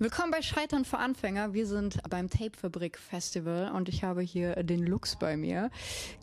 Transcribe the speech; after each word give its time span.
Willkommen 0.00 0.30
bei 0.30 0.40
Scheitern 0.40 0.86
für 0.86 0.96
Anfänger. 0.96 1.52
Wir 1.52 1.66
sind 1.66 1.98
beim 2.08 2.30
Tapefabrik 2.30 2.96
Festival 2.96 3.70
und 3.72 3.86
ich 3.90 4.02
habe 4.02 4.22
hier 4.22 4.62
den 4.62 4.86
Lux 4.86 5.14
bei 5.16 5.36
mir. 5.36 5.70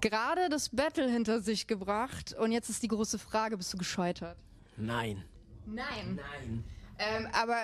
Gerade 0.01 0.49
das 0.49 0.69
Battle 0.69 1.07
hinter 1.07 1.41
sich 1.41 1.67
gebracht 1.67 2.33
und 2.39 2.51
jetzt 2.51 2.71
ist 2.71 2.81
die 2.81 2.87
große 2.87 3.19
Frage, 3.19 3.55
bist 3.55 3.71
du 3.71 3.77
gescheitert? 3.77 4.35
Nein. 4.77 5.23
Nein. 5.67 6.15
Nein. 6.15 6.63
Ähm, 6.97 7.27
aber 7.33 7.59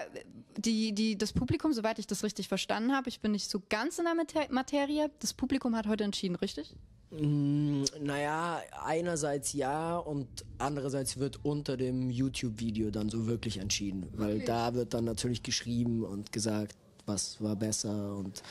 die, 0.55 0.93
die, 0.93 1.17
das 1.17 1.33
Publikum, 1.33 1.73
soweit 1.73 1.97
ich 1.97 2.05
das 2.05 2.23
richtig 2.23 2.47
verstanden 2.47 2.95
habe, 2.95 3.09
ich 3.09 3.19
bin 3.19 3.31
nicht 3.31 3.49
so 3.49 3.63
ganz 3.67 3.97
in 3.97 4.05
der 4.05 4.13
Mater 4.13 4.45
Materie, 4.51 5.09
das 5.17 5.33
Publikum 5.33 5.75
hat 5.75 5.87
heute 5.87 6.03
entschieden, 6.03 6.35
richtig? 6.35 6.75
Mm, 7.19 7.83
naja, 8.01 8.61
einerseits 8.83 9.53
ja 9.53 9.97
und 9.97 10.27
andererseits 10.57 11.17
wird 11.17 11.39
unter 11.43 11.77
dem 11.77 12.09
YouTube-Video 12.09 12.89
dann 12.91 13.09
so 13.09 13.27
wirklich 13.27 13.57
entschieden, 13.59 14.07
weil 14.13 14.37
Okay. 14.37 14.45
da 14.45 14.73
wird 14.73 14.93
dann 14.93 15.05
natürlich 15.05 15.43
geschrieben 15.43 16.03
und 16.03 16.31
gesagt, 16.31 16.75
was 17.05 17.41
war 17.41 17.55
besser 17.55 18.15
und 18.15 18.41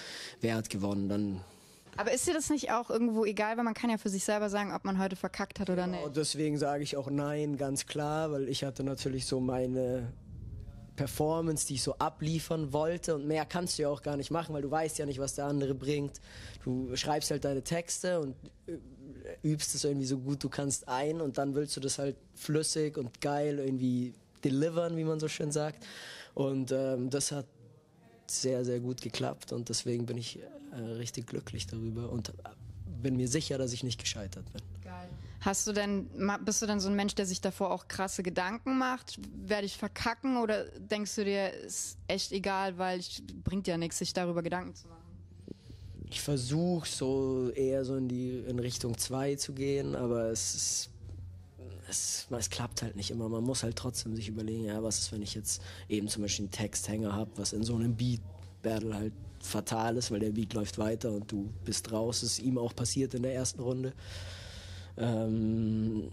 wer 0.41 0.56
hat 0.56 0.70
gewonnen. 0.70 1.09
Dann 1.09 1.41
Aber 1.96 2.12
ist 2.12 2.27
dir 2.27 2.34
das 2.34 2.50
nicht 2.50 2.70
auch 2.70 2.88
irgendwo 2.91 3.24
egal, 3.24 3.56
weil 3.56 3.64
man 3.64 3.74
kann 3.74 3.91
ja 3.91 3.98
für 3.98 4.09
sich 4.10 4.24
selber 4.24 4.48
sagen, 4.48 4.72
ob 4.72 4.84
man 4.84 4.98
heute 4.98 5.16
verkackt 5.16 5.58
hat 5.58 5.69
oder 5.69 5.86
nicht? 5.86 6.05
Und 6.05 6.16
deswegen 6.16 6.56
sage 6.58 6.83
ich 6.84 6.97
auch 6.97 7.10
nein, 7.10 7.56
ganz 7.56 7.86
klar, 7.86 8.30
weil 8.30 8.48
ich 8.48 8.62
hatte 8.64 8.84
natürlich 8.84 9.27
so 9.27 9.41
meine 9.41 10.12
Performance, 10.96 11.66
die 11.66 11.74
ich 11.74 11.82
so 11.82 11.95
abliefern 11.95 12.73
wollte 12.73 13.14
und 13.14 13.27
mehr 13.27 13.45
kannst 13.45 13.78
du 13.78 13.83
ja 13.83 13.88
auch 13.88 14.02
gar 14.02 14.16
nicht 14.16 14.30
machen, 14.30 14.55
weil 14.55 14.62
du 14.62 14.70
weißt 14.70 14.98
ja 14.98 15.06
nicht, 15.06 15.19
was 15.19 15.34
der 15.34 15.46
andere 15.46 15.74
bringt. 15.74 16.20
Du 16.64 16.95
schreibst 16.96 17.30
halt 17.30 17.45
deine 17.45 17.62
Texte 17.62 18.20
und 18.20 18.34
äh, 18.66 18.77
übst 19.42 19.74
es 19.74 19.84
irgendwie 19.84 20.06
so 20.06 20.19
gut 20.19 20.42
du 20.42 20.48
kannst 20.48 20.88
ein 20.88 21.20
und 21.20 21.38
dann 21.38 21.55
willst 21.55 21.77
du 21.77 21.80
das 21.80 21.98
halt 21.98 22.16
flüssig 22.34 22.98
und 22.98 23.20
geil 23.20 23.59
irgendwie 23.59 24.14
delivern, 24.45 24.97
wie 24.97 25.05
man 25.05 25.20
so 25.20 25.28
schön 25.28 25.52
sagt. 25.52 25.84
Und 26.34 26.73
ähm, 26.73 27.11
das 27.11 27.33
hat 27.33 27.47
sehr, 28.27 28.64
sehr 28.64 28.80
gut 28.80 29.00
geklappt 29.00 29.52
und 29.52 29.69
deswegen 29.69 30.06
bin 30.06 30.16
ich 30.16 30.38
äh, 30.38 30.77
richtig 30.77 31.27
glücklich 31.27 31.66
darüber 31.66 32.11
und 32.11 32.31
äh, 32.31 32.33
bin 33.03 33.16
mir 33.16 33.28
sicher, 33.28 33.59
dass 33.59 33.72
ich 33.72 33.83
nicht 33.83 34.00
gescheitert 34.00 34.50
bin. 34.53 34.62
Geil. 34.83 35.09
Hast 35.42 35.66
du 35.66 35.72
denn, 35.72 36.08
bist 36.44 36.62
du 36.62 36.66
denn 36.66 36.78
so 36.78 36.88
ein 36.88 36.94
Mensch, 36.94 37.16
der 37.16 37.26
sich 37.26 37.40
davor 37.40 37.72
auch 37.72 37.88
krasse 37.88 38.22
Gedanken 38.22 38.78
macht? 38.78 39.18
Werde 39.34 39.66
ich 39.66 39.76
verkacken 39.76 40.36
oder 40.36 40.66
denkst 40.78 41.16
du 41.16 41.24
dir, 41.24 41.52
ist 41.52 41.98
echt 42.06 42.30
egal, 42.30 42.78
weil 42.78 43.00
ich, 43.00 43.24
bringt 43.42 43.66
ja 43.66 43.76
nichts, 43.76 43.98
sich 43.98 44.12
darüber 44.12 44.42
Gedanken 44.42 44.74
zu 44.76 44.86
machen? 44.86 45.02
Ich 46.08 46.20
versuche 46.20 46.88
so 46.88 47.50
eher 47.50 47.84
so 47.84 47.96
in 47.96 48.06
die 48.06 48.44
in 48.46 48.60
Richtung 48.60 48.96
2 48.96 49.34
zu 49.34 49.52
gehen, 49.52 49.96
aber 49.96 50.26
es 50.26 50.54
ist 50.54 50.90
es, 51.88 52.26
es 52.30 52.50
klappt 52.50 52.82
halt 52.82 52.96
nicht 52.96 53.10
immer. 53.10 53.28
Man 53.28 53.44
muss 53.44 53.62
halt 53.62 53.76
trotzdem 53.76 54.14
sich 54.14 54.28
überlegen, 54.28 54.64
ja, 54.64 54.82
was 54.82 54.98
ist, 54.98 55.12
wenn 55.12 55.22
ich 55.22 55.34
jetzt 55.34 55.60
eben 55.88 56.08
zum 56.08 56.22
Beispiel 56.22 56.44
einen 56.44 56.52
Texthänger 56.52 57.12
habe, 57.12 57.30
was 57.36 57.52
in 57.52 57.64
so 57.64 57.74
einem 57.74 57.96
Beat-Battle 57.96 58.94
halt 58.94 59.12
fatal 59.40 59.96
ist, 59.96 60.10
weil 60.10 60.20
der 60.20 60.30
Beat 60.30 60.54
läuft 60.54 60.78
weiter 60.78 61.10
und 61.10 61.30
du 61.30 61.50
bist 61.64 61.90
raus. 61.90 62.20
Das 62.20 62.32
ist 62.32 62.38
ihm 62.38 62.58
auch 62.58 62.74
passiert 62.74 63.14
in 63.14 63.22
der 63.22 63.34
ersten 63.34 63.60
Runde. 63.60 63.92
Ähm, 64.96 66.10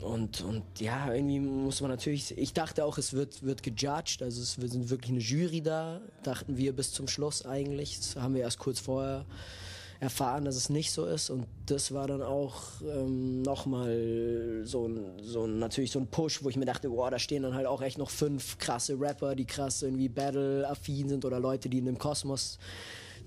und, 0.00 0.40
und 0.40 0.62
ja, 0.78 1.12
irgendwie 1.12 1.40
muss 1.40 1.82
man 1.82 1.90
natürlich, 1.90 2.36
ich 2.38 2.54
dachte 2.54 2.84
auch, 2.84 2.96
es 2.96 3.12
wird, 3.12 3.42
wird 3.42 3.62
gejudged, 3.62 4.22
also 4.22 4.40
es, 4.40 4.60
wir 4.60 4.68
sind 4.68 4.88
wirklich 4.88 5.10
eine 5.10 5.20
Jury 5.20 5.60
da, 5.60 6.00
dachten 6.22 6.56
wir 6.56 6.74
bis 6.74 6.92
zum 6.92 7.06
Schluss 7.06 7.44
eigentlich. 7.44 7.98
Das 7.98 8.16
haben 8.16 8.34
wir 8.34 8.40
erst 8.40 8.58
kurz 8.58 8.80
vorher 8.80 9.26
erfahren, 10.00 10.46
dass 10.46 10.56
es 10.56 10.70
nicht 10.70 10.92
so 10.92 11.04
ist 11.04 11.28
und 11.28 11.46
das 11.66 11.92
war 11.92 12.06
dann 12.06 12.22
auch 12.22 12.62
ähm, 12.82 13.42
nochmal 13.42 14.62
so 14.64 14.88
ein, 14.88 15.22
so 15.22 15.44
ein, 15.44 15.58
natürlich 15.58 15.90
so 15.92 15.98
ein 15.98 16.06
Push, 16.06 16.42
wo 16.42 16.48
ich 16.48 16.56
mir 16.56 16.64
dachte, 16.64 16.88
boah, 16.88 17.10
da 17.10 17.18
stehen 17.18 17.42
dann 17.42 17.54
halt 17.54 17.66
auch 17.66 17.82
echt 17.82 17.98
noch 17.98 18.08
fünf 18.08 18.56
krasse 18.56 18.98
Rapper, 18.98 19.34
die 19.34 19.44
krass 19.44 19.82
irgendwie 19.82 20.08
Battle-affin 20.08 21.10
sind 21.10 21.26
oder 21.26 21.38
Leute, 21.38 21.68
die 21.68 21.78
in 21.78 21.84
dem 21.84 21.98
Kosmos 21.98 22.58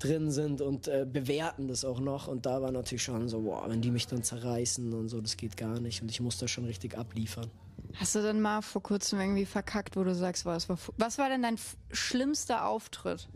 drin 0.03 0.31
sind 0.31 0.61
und 0.61 0.87
äh, 0.87 1.05
bewerten 1.09 1.67
das 1.67 1.85
auch 1.85 1.99
noch. 1.99 2.27
Und 2.27 2.45
da 2.45 2.61
war 2.61 2.71
natürlich 2.71 3.03
schon 3.03 3.29
so, 3.29 3.41
boah, 3.41 3.69
wenn 3.69 3.81
die 3.81 3.91
mich 3.91 4.07
dann 4.07 4.23
zerreißen 4.23 4.93
und 4.93 5.09
so, 5.09 5.21
das 5.21 5.37
geht 5.37 5.57
gar 5.57 5.79
nicht. 5.79 6.01
Und 6.01 6.11
ich 6.11 6.19
muss 6.19 6.37
da 6.37 6.47
schon 6.47 6.65
richtig 6.65 6.97
abliefern. 6.97 7.49
Hast 7.95 8.15
du 8.15 8.21
denn 8.21 8.41
mal 8.41 8.61
vor 8.61 8.81
kurzem 8.81 9.19
irgendwie 9.19 9.45
verkackt, 9.45 9.95
wo 9.95 10.03
du 10.03 10.15
sagst, 10.15 10.45
was 10.45 10.67
war, 10.67 10.77
was 10.97 11.17
war 11.17 11.29
denn 11.29 11.41
dein 11.41 11.57
schlimmster 11.91 12.67
Auftritt? 12.67 13.29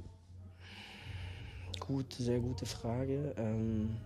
Gut, 1.80 2.14
sehr 2.14 2.40
gute 2.40 2.66
Frage. 2.66 3.34
Ähm 3.38 3.98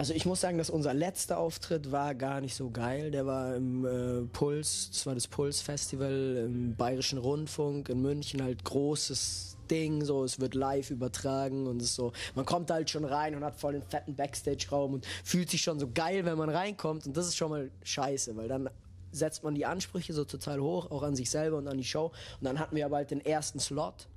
also 0.00 0.14
ich 0.14 0.24
muss 0.24 0.40
sagen, 0.40 0.56
dass 0.56 0.70
unser 0.70 0.94
letzter 0.94 1.36
Auftritt 1.36 1.92
war 1.92 2.14
gar 2.14 2.40
nicht 2.40 2.54
so 2.54 2.70
geil. 2.70 3.10
Der 3.10 3.26
war 3.26 3.54
im 3.54 3.84
äh, 3.84 4.22
Puls, 4.32 4.88
das 4.90 5.04
war 5.04 5.12
das 5.14 5.28
Puls 5.28 5.60
Festival 5.60 6.46
im 6.46 6.74
Bayerischen 6.74 7.18
Rundfunk 7.18 7.90
in 7.90 8.00
München, 8.00 8.42
halt 8.42 8.64
großes 8.64 9.58
Ding, 9.70 10.02
so 10.02 10.24
es 10.24 10.40
wird 10.40 10.54
live 10.54 10.88
übertragen 10.88 11.66
und 11.66 11.80
so, 11.80 12.12
man 12.34 12.46
kommt 12.46 12.70
halt 12.70 12.88
schon 12.88 13.04
rein 13.04 13.34
und 13.34 13.44
hat 13.44 13.60
voll 13.60 13.74
den 13.74 13.82
fetten 13.82 14.14
Backstage-Raum 14.14 14.94
und 14.94 15.06
fühlt 15.22 15.50
sich 15.50 15.60
schon 15.60 15.78
so 15.78 15.90
geil, 15.92 16.24
wenn 16.24 16.38
man 16.38 16.48
reinkommt 16.48 17.06
und 17.06 17.14
das 17.14 17.26
ist 17.26 17.36
schon 17.36 17.50
mal 17.50 17.70
scheiße, 17.82 18.34
weil 18.38 18.48
dann 18.48 18.70
setzt 19.12 19.44
man 19.44 19.54
die 19.54 19.66
Ansprüche 19.66 20.14
so 20.14 20.24
total 20.24 20.60
hoch, 20.60 20.90
auch 20.90 21.02
an 21.02 21.14
sich 21.14 21.28
selber 21.28 21.58
und 21.58 21.68
an 21.68 21.76
die 21.76 21.84
Show 21.84 22.06
und 22.06 22.44
dann 22.44 22.58
hatten 22.58 22.74
wir 22.74 22.86
aber 22.86 22.96
halt 22.96 23.10
den 23.10 23.22
ersten 23.22 23.60
Slot 23.60 24.08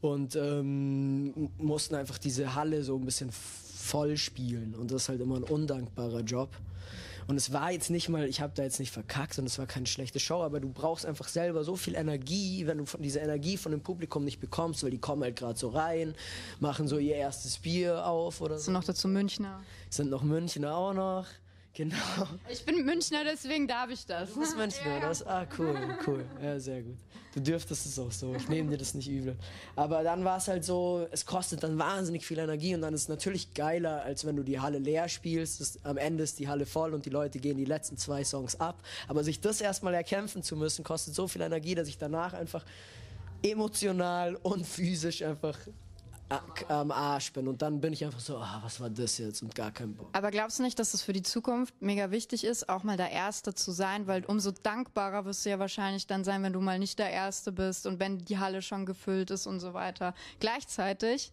und 0.00 0.36
ähm, 0.36 1.50
mussten 1.58 1.96
einfach 1.96 2.18
diese 2.18 2.54
Halle 2.54 2.84
so 2.84 2.94
ein 2.94 3.04
bisschen 3.04 3.32
voll 3.88 4.16
spielen 4.16 4.74
und 4.74 4.90
das 4.90 5.02
ist 5.02 5.08
halt 5.08 5.20
immer 5.20 5.36
ein 5.36 5.44
undankbarer 5.44 6.20
Job 6.20 6.50
und 7.28 7.36
es 7.36 7.52
war 7.52 7.70
jetzt 7.72 7.90
nicht 7.90 8.08
mal, 8.08 8.26
ich 8.26 8.40
habe 8.40 8.54
da 8.54 8.62
jetzt 8.62 8.80
nicht 8.80 8.90
verkackt 8.90 9.38
und 9.38 9.44
es 9.44 9.58
war 9.58 9.66
keine 9.66 9.86
schlechte 9.86 10.18
Show, 10.18 10.42
aber 10.42 10.60
du 10.60 10.70
brauchst 10.70 11.04
einfach 11.04 11.28
selber 11.28 11.62
so 11.62 11.76
viel 11.76 11.94
Energie, 11.94 12.66
wenn 12.66 12.78
du 12.78 12.86
von 12.86 13.02
diese 13.02 13.18
Energie 13.18 13.58
von 13.58 13.70
dem 13.70 13.82
Publikum 13.82 14.24
nicht 14.24 14.40
bekommst, 14.40 14.82
weil 14.82 14.90
die 14.90 14.98
kommen 14.98 15.22
halt 15.22 15.36
gerade 15.36 15.58
so 15.58 15.68
rein, 15.68 16.14
machen 16.58 16.88
so 16.88 16.96
ihr 16.96 17.16
erstes 17.16 17.58
Bier 17.58 18.06
auf 18.06 18.40
oder 18.40 18.54
Hast 18.54 18.64
so. 18.64 18.70
du 18.70 18.78
noch 18.78 18.84
dazu 18.84 19.08
Münchner? 19.08 19.60
Sind 19.90 20.08
noch 20.08 20.22
Münchner 20.22 20.74
auch 20.74 20.94
noch. 20.94 21.26
Genau. 21.78 21.94
Ich 22.48 22.64
bin 22.64 22.84
Münchner, 22.84 23.22
deswegen 23.22 23.68
darf 23.68 23.88
ich 23.88 24.04
das. 24.04 24.32
Du 24.32 24.40
bist 24.40 24.56
Münchner, 24.56 24.98
das 25.00 25.24
ah 25.24 25.46
cool, 25.56 25.76
cool, 26.08 26.24
ja 26.42 26.58
sehr 26.58 26.82
gut. 26.82 26.96
Du 27.32 27.40
dürftest 27.40 27.86
es 27.86 27.96
auch 28.00 28.10
so. 28.10 28.34
Ich 28.34 28.48
nehme 28.48 28.70
dir 28.70 28.78
das 28.78 28.94
nicht 28.94 29.08
übel. 29.08 29.36
Aber 29.76 30.02
dann 30.02 30.24
war 30.24 30.38
es 30.38 30.48
halt 30.48 30.64
so, 30.64 31.06
es 31.12 31.24
kostet 31.24 31.62
dann 31.62 31.78
wahnsinnig 31.78 32.26
viel 32.26 32.38
Energie 32.38 32.74
und 32.74 32.80
dann 32.80 32.94
ist 32.94 33.02
es 33.02 33.08
natürlich 33.08 33.54
geiler, 33.54 34.02
als 34.02 34.26
wenn 34.26 34.34
du 34.34 34.42
die 34.42 34.58
Halle 34.58 34.80
leer 34.80 35.08
spielst. 35.08 35.60
Das, 35.60 35.78
am 35.84 35.98
Ende 35.98 36.24
ist 36.24 36.40
die 36.40 36.48
Halle 36.48 36.66
voll 36.66 36.94
und 36.94 37.06
die 37.06 37.10
Leute 37.10 37.38
gehen 37.38 37.56
die 37.56 37.64
letzten 37.64 37.96
zwei 37.96 38.24
Songs 38.24 38.58
ab. 38.58 38.82
Aber 39.06 39.22
sich 39.22 39.40
das 39.40 39.60
erstmal 39.60 39.94
erkämpfen 39.94 40.42
zu 40.42 40.56
müssen, 40.56 40.82
kostet 40.82 41.14
so 41.14 41.28
viel 41.28 41.42
Energie, 41.42 41.76
dass 41.76 41.86
ich 41.86 41.96
danach 41.96 42.32
einfach 42.32 42.64
emotional 43.40 44.34
und 44.34 44.66
physisch 44.66 45.22
einfach 45.22 45.56
am 46.68 46.90
Arsch 46.90 47.32
bin 47.32 47.48
und 47.48 47.62
dann 47.62 47.80
bin 47.80 47.92
ich 47.92 48.04
einfach 48.04 48.20
so, 48.20 48.36
ah, 48.36 48.60
was 48.62 48.80
war 48.80 48.90
das 48.90 49.16
jetzt 49.18 49.42
und 49.42 49.54
gar 49.54 49.70
kein 49.70 49.94
Bock. 49.94 50.10
Aber 50.12 50.30
glaubst 50.30 50.58
du 50.58 50.62
nicht, 50.62 50.78
dass 50.78 50.92
es 50.92 51.02
für 51.02 51.14
die 51.14 51.22
Zukunft 51.22 51.74
mega 51.80 52.10
wichtig 52.10 52.44
ist, 52.44 52.68
auch 52.68 52.82
mal 52.82 52.98
der 52.98 53.10
Erste 53.10 53.54
zu 53.54 53.72
sein? 53.72 54.06
Weil 54.06 54.24
umso 54.26 54.50
dankbarer 54.50 55.24
wirst 55.24 55.46
du 55.46 55.50
ja 55.50 55.58
wahrscheinlich 55.58 56.06
dann 56.06 56.24
sein, 56.24 56.42
wenn 56.42 56.52
du 56.52 56.60
mal 56.60 56.78
nicht 56.78 56.98
der 56.98 57.10
Erste 57.10 57.50
bist 57.50 57.86
und 57.86 57.98
wenn 57.98 58.18
die 58.18 58.38
Halle 58.38 58.60
schon 58.60 58.84
gefüllt 58.84 59.30
ist 59.30 59.46
und 59.46 59.60
so 59.60 59.72
weiter. 59.72 60.14
Gleichzeitig 60.38 61.32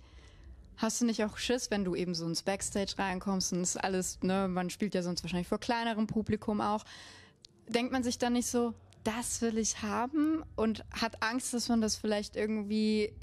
hast 0.77 1.01
du 1.01 1.05
nicht 1.05 1.23
auch 1.25 1.37
Schiss, 1.37 1.71
wenn 1.71 1.83
du 1.83 1.95
eben 1.95 2.15
so 2.15 2.25
ins 2.25 2.43
Backstage 2.43 2.95
reinkommst 2.97 3.51
und 3.51 3.61
ist 3.61 3.77
alles, 3.77 4.19
ne, 4.21 4.47
man 4.47 4.69
spielt 4.69 4.95
ja 4.95 5.03
sonst 5.03 5.23
wahrscheinlich 5.23 5.47
vor 5.47 5.59
kleinerem 5.59 6.07
Publikum 6.07 6.61
auch. 6.61 6.85
Denkt 7.67 7.91
man 7.91 8.03
sich 8.03 8.17
dann 8.17 8.33
nicht 8.33 8.47
so, 8.47 8.73
das 9.03 9.41
will 9.41 9.57
ich 9.57 9.81
haben 9.81 10.43
und 10.55 10.83
hat 10.91 11.21
Angst, 11.21 11.53
dass 11.53 11.69
man 11.69 11.81
das 11.81 11.95
vielleicht 11.95 12.35
irgendwie 12.35 13.13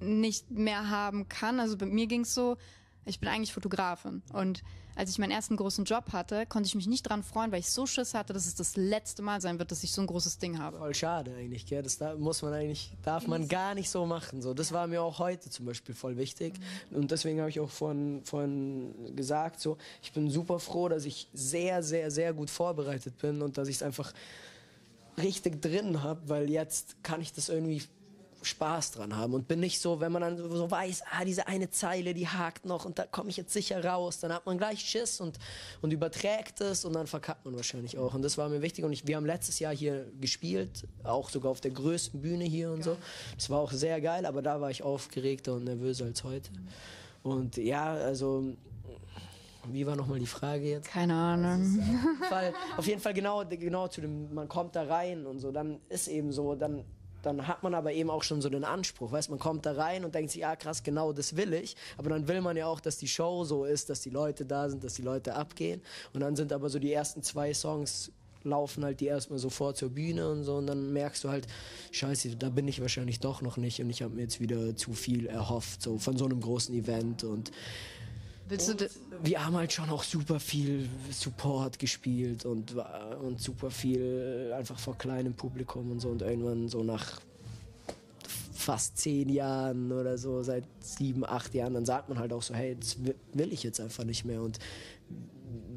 nicht 0.00 0.50
mehr 0.50 0.90
haben 0.90 1.28
kann. 1.28 1.60
Also 1.60 1.76
bei 1.76 1.86
mir 1.86 2.06
ging's 2.06 2.34
so, 2.34 2.56
ich 3.04 3.20
bin 3.20 3.28
eigentlich 3.28 3.52
Fotografin 3.52 4.22
und 4.32 4.62
als 4.98 5.10
ich 5.10 5.18
meinen 5.18 5.30
ersten 5.30 5.56
großen 5.56 5.84
Job 5.84 6.12
hatte, 6.12 6.44
konnte 6.44 6.66
ich 6.66 6.74
mich 6.74 6.88
nicht 6.88 7.04
dran 7.04 7.22
freuen, 7.22 7.52
weil 7.52 7.60
ich 7.60 7.70
so 7.70 7.86
Schiss 7.86 8.14
hatte, 8.14 8.32
dass 8.32 8.46
es 8.46 8.56
das 8.56 8.74
letzte 8.74 9.22
Mal 9.22 9.40
sein 9.40 9.60
wird, 9.60 9.70
dass 9.70 9.84
ich 9.84 9.92
so 9.92 10.00
ein 10.00 10.08
großes 10.08 10.38
Ding 10.38 10.58
habe. 10.58 10.78
Voll 10.78 10.92
schade 10.92 11.32
eigentlich, 11.36 11.66
gell? 11.66 11.84
Das 11.84 11.98
da 11.98 12.16
muss 12.16 12.42
man 12.42 12.52
eigentlich, 12.52 12.90
darf 13.04 13.28
man 13.28 13.46
gar 13.46 13.76
nicht 13.76 13.90
so 13.90 14.06
machen. 14.06 14.42
So, 14.42 14.54
das 14.54 14.72
war 14.72 14.88
mir 14.88 15.00
auch 15.00 15.20
heute 15.20 15.50
zum 15.50 15.66
Beispiel 15.66 15.94
voll 15.94 16.16
wichtig. 16.16 16.54
Und 16.90 17.12
deswegen 17.12 17.38
habe 17.38 17.48
ich 17.48 17.60
auch 17.60 17.70
vorhin, 17.70 18.22
vorhin 18.24 19.14
gesagt, 19.14 19.60
so, 19.60 19.78
ich 20.02 20.12
bin 20.12 20.30
super 20.30 20.58
froh, 20.58 20.88
dass 20.88 21.04
ich 21.04 21.28
sehr, 21.32 21.84
sehr, 21.84 22.10
sehr 22.10 22.32
gut 22.32 22.50
vorbereitet 22.50 23.18
bin 23.18 23.40
und 23.40 23.56
dass 23.56 23.68
ich 23.68 23.76
es 23.76 23.82
einfach 23.84 24.12
richtig 25.16 25.62
drin 25.62 26.02
habe, 26.02 26.28
weil 26.28 26.50
jetzt 26.50 26.96
kann 27.04 27.20
ich 27.20 27.32
das 27.32 27.50
irgendwie 27.50 27.82
Spaß 28.42 28.92
dran 28.92 29.16
haben 29.16 29.34
und 29.34 29.48
bin 29.48 29.60
nicht 29.60 29.80
so, 29.80 30.00
wenn 30.00 30.12
man 30.12 30.22
dann 30.22 30.36
so 30.36 30.70
weiß, 30.70 31.02
ah, 31.10 31.24
diese 31.24 31.46
eine 31.46 31.70
Zeile, 31.70 32.14
die 32.14 32.28
hakt 32.28 32.66
noch 32.66 32.84
und 32.84 32.98
da 32.98 33.06
komme 33.06 33.30
ich 33.30 33.36
jetzt 33.36 33.52
sicher 33.52 33.84
raus, 33.84 34.20
dann 34.20 34.32
hat 34.32 34.46
man 34.46 34.58
gleich 34.58 34.80
Schiss 34.80 35.20
und, 35.20 35.38
und 35.82 35.92
überträgt 35.92 36.60
es 36.60 36.84
und 36.84 36.92
dann 36.92 37.06
verkackt 37.06 37.44
man 37.44 37.56
wahrscheinlich 37.56 37.98
auch. 37.98 38.14
Und 38.14 38.22
das 38.22 38.38
war 38.38 38.48
mir 38.48 38.62
wichtig 38.62 38.84
und 38.84 38.92
ich, 38.92 39.06
wir 39.06 39.16
haben 39.16 39.26
letztes 39.26 39.58
Jahr 39.58 39.74
hier 39.74 40.06
gespielt, 40.20 40.86
auch 41.04 41.30
sogar 41.30 41.50
auf 41.50 41.60
der 41.60 41.72
größten 41.72 42.20
Bühne 42.20 42.44
hier 42.44 42.70
und 42.70 42.84
so. 42.84 42.96
Das 43.34 43.50
war 43.50 43.58
auch 43.58 43.72
sehr 43.72 44.00
geil, 44.00 44.24
aber 44.26 44.42
da 44.42 44.60
war 44.60 44.70
ich 44.70 44.82
aufgeregter 44.82 45.54
und 45.54 45.64
nervöser 45.64 46.04
als 46.04 46.24
heute. 46.24 46.50
Und 47.22 47.56
ja, 47.56 47.92
also, 47.92 48.54
wie 49.66 49.86
war 49.86 49.96
nochmal 49.96 50.18
die 50.18 50.26
Frage 50.26 50.70
jetzt? 50.70 50.88
Keine 50.88 51.14
Ahnung. 51.14 51.82
Fall, 52.28 52.54
auf 52.76 52.86
jeden 52.86 53.00
Fall 53.00 53.14
genau, 53.14 53.44
genau 53.44 53.88
zu 53.88 54.00
dem, 54.00 54.32
man 54.32 54.48
kommt 54.48 54.76
da 54.76 54.84
rein 54.84 55.26
und 55.26 55.40
so, 55.40 55.50
dann 55.50 55.80
ist 55.88 56.08
eben 56.08 56.32
so, 56.32 56.54
dann 56.54 56.84
dann 57.22 57.46
hat 57.46 57.62
man 57.62 57.74
aber 57.74 57.92
eben 57.92 58.10
auch 58.10 58.22
schon 58.22 58.40
so 58.40 58.48
den 58.48 58.64
Anspruch, 58.64 59.12
weißt 59.12 59.30
man 59.30 59.38
kommt 59.38 59.66
da 59.66 59.72
rein 59.72 60.04
und 60.04 60.14
denkt 60.14 60.30
sich, 60.30 60.42
ja 60.42 60.56
krass, 60.56 60.82
genau 60.82 61.12
das 61.12 61.36
will 61.36 61.52
ich, 61.52 61.76
aber 61.96 62.10
dann 62.10 62.28
will 62.28 62.40
man 62.40 62.56
ja 62.56 62.66
auch, 62.66 62.80
dass 62.80 62.98
die 62.98 63.08
Show 63.08 63.44
so 63.44 63.64
ist, 63.64 63.90
dass 63.90 64.00
die 64.00 64.10
Leute 64.10 64.44
da 64.44 64.68
sind, 64.68 64.84
dass 64.84 64.94
die 64.94 65.02
Leute 65.02 65.34
abgehen. 65.34 65.82
Und 66.12 66.20
dann 66.20 66.36
sind 66.36 66.52
aber 66.52 66.68
so 66.68 66.78
die 66.78 66.92
ersten 66.92 67.22
zwei 67.22 67.52
Songs 67.54 68.12
laufen 68.44 68.84
halt 68.84 69.00
die 69.00 69.06
erstmal 69.06 69.38
sofort 69.38 69.76
zur 69.76 69.90
Bühne 69.90 70.30
und 70.30 70.44
so. 70.44 70.56
Und 70.56 70.66
dann 70.66 70.92
merkst 70.92 71.24
du 71.24 71.28
halt, 71.28 71.46
scheiße, 71.90 72.36
da 72.36 72.50
bin 72.50 72.68
ich 72.68 72.80
wahrscheinlich 72.80 73.20
doch 73.20 73.42
noch 73.42 73.56
nicht. 73.56 73.80
Und 73.80 73.90
ich 73.90 74.02
habe 74.02 74.14
mir 74.14 74.22
jetzt 74.22 74.40
wieder 74.40 74.76
zu 74.76 74.92
viel 74.92 75.26
erhofft, 75.26 75.82
so 75.82 75.98
von 75.98 76.16
so 76.16 76.24
einem 76.24 76.40
großen 76.40 76.74
Event. 76.74 77.24
Und 77.24 77.50
wir 79.22 79.44
haben 79.44 79.56
halt 79.56 79.72
schon 79.72 79.90
auch 79.90 80.02
super 80.02 80.40
viel 80.40 80.88
Support 81.10 81.78
gespielt 81.78 82.44
und, 82.44 82.74
und 83.22 83.40
super 83.40 83.70
viel 83.70 84.52
einfach 84.56 84.78
vor 84.78 84.96
kleinem 84.96 85.34
Publikum 85.34 85.90
und 85.90 86.00
so 86.00 86.08
und 86.08 86.22
irgendwann 86.22 86.68
so 86.68 86.82
nach 86.82 87.20
fast 88.52 88.98
zehn 88.98 89.28
Jahren 89.28 89.92
oder 89.92 90.18
so, 90.18 90.42
seit 90.42 90.64
sieben, 90.80 91.24
acht 91.24 91.54
Jahren, 91.54 91.74
dann 91.74 91.86
sagt 91.86 92.08
man 92.08 92.18
halt 92.18 92.32
auch 92.32 92.42
so, 92.42 92.54
hey, 92.54 92.76
das 92.78 92.98
will 93.32 93.52
ich 93.52 93.62
jetzt 93.62 93.80
einfach 93.80 94.04
nicht 94.04 94.24
mehr 94.24 94.42
und 94.42 94.58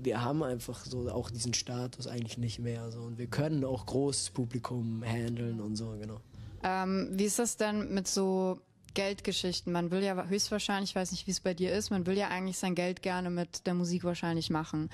wir 0.03 0.21
haben 0.21 0.43
einfach 0.43 0.85
so 0.85 1.09
auch 1.09 1.29
diesen 1.29 1.53
Status 1.53 2.07
eigentlich 2.07 2.37
nicht 2.37 2.59
mehr. 2.59 2.91
So. 2.91 2.99
Und 3.01 3.17
wir 3.17 3.27
können 3.27 3.63
auch 3.63 3.85
großes 3.85 4.31
Publikum 4.31 5.03
handeln 5.03 5.59
und 5.61 5.75
so, 5.75 5.95
genau. 5.99 6.19
Ähm, 6.63 7.09
wie 7.13 7.25
ist 7.25 7.39
das 7.39 7.57
denn 7.57 7.93
mit 7.93 8.07
so 8.07 8.59
Geldgeschichten? 8.93 9.71
Man 9.71 9.91
will 9.91 10.03
ja 10.03 10.25
höchstwahrscheinlich, 10.25 10.91
ich 10.91 10.95
weiß 10.95 11.11
nicht, 11.11 11.27
wie 11.27 11.31
es 11.31 11.39
bei 11.39 11.53
dir 11.53 11.73
ist, 11.73 11.89
man 11.89 12.05
will 12.05 12.17
ja 12.17 12.29
eigentlich 12.29 12.57
sein 12.57 12.75
Geld 12.75 13.01
gerne 13.01 13.29
mit 13.29 13.65
der 13.67 13.73
Musik 13.73 14.03
wahrscheinlich 14.03 14.49
machen. 14.49 14.89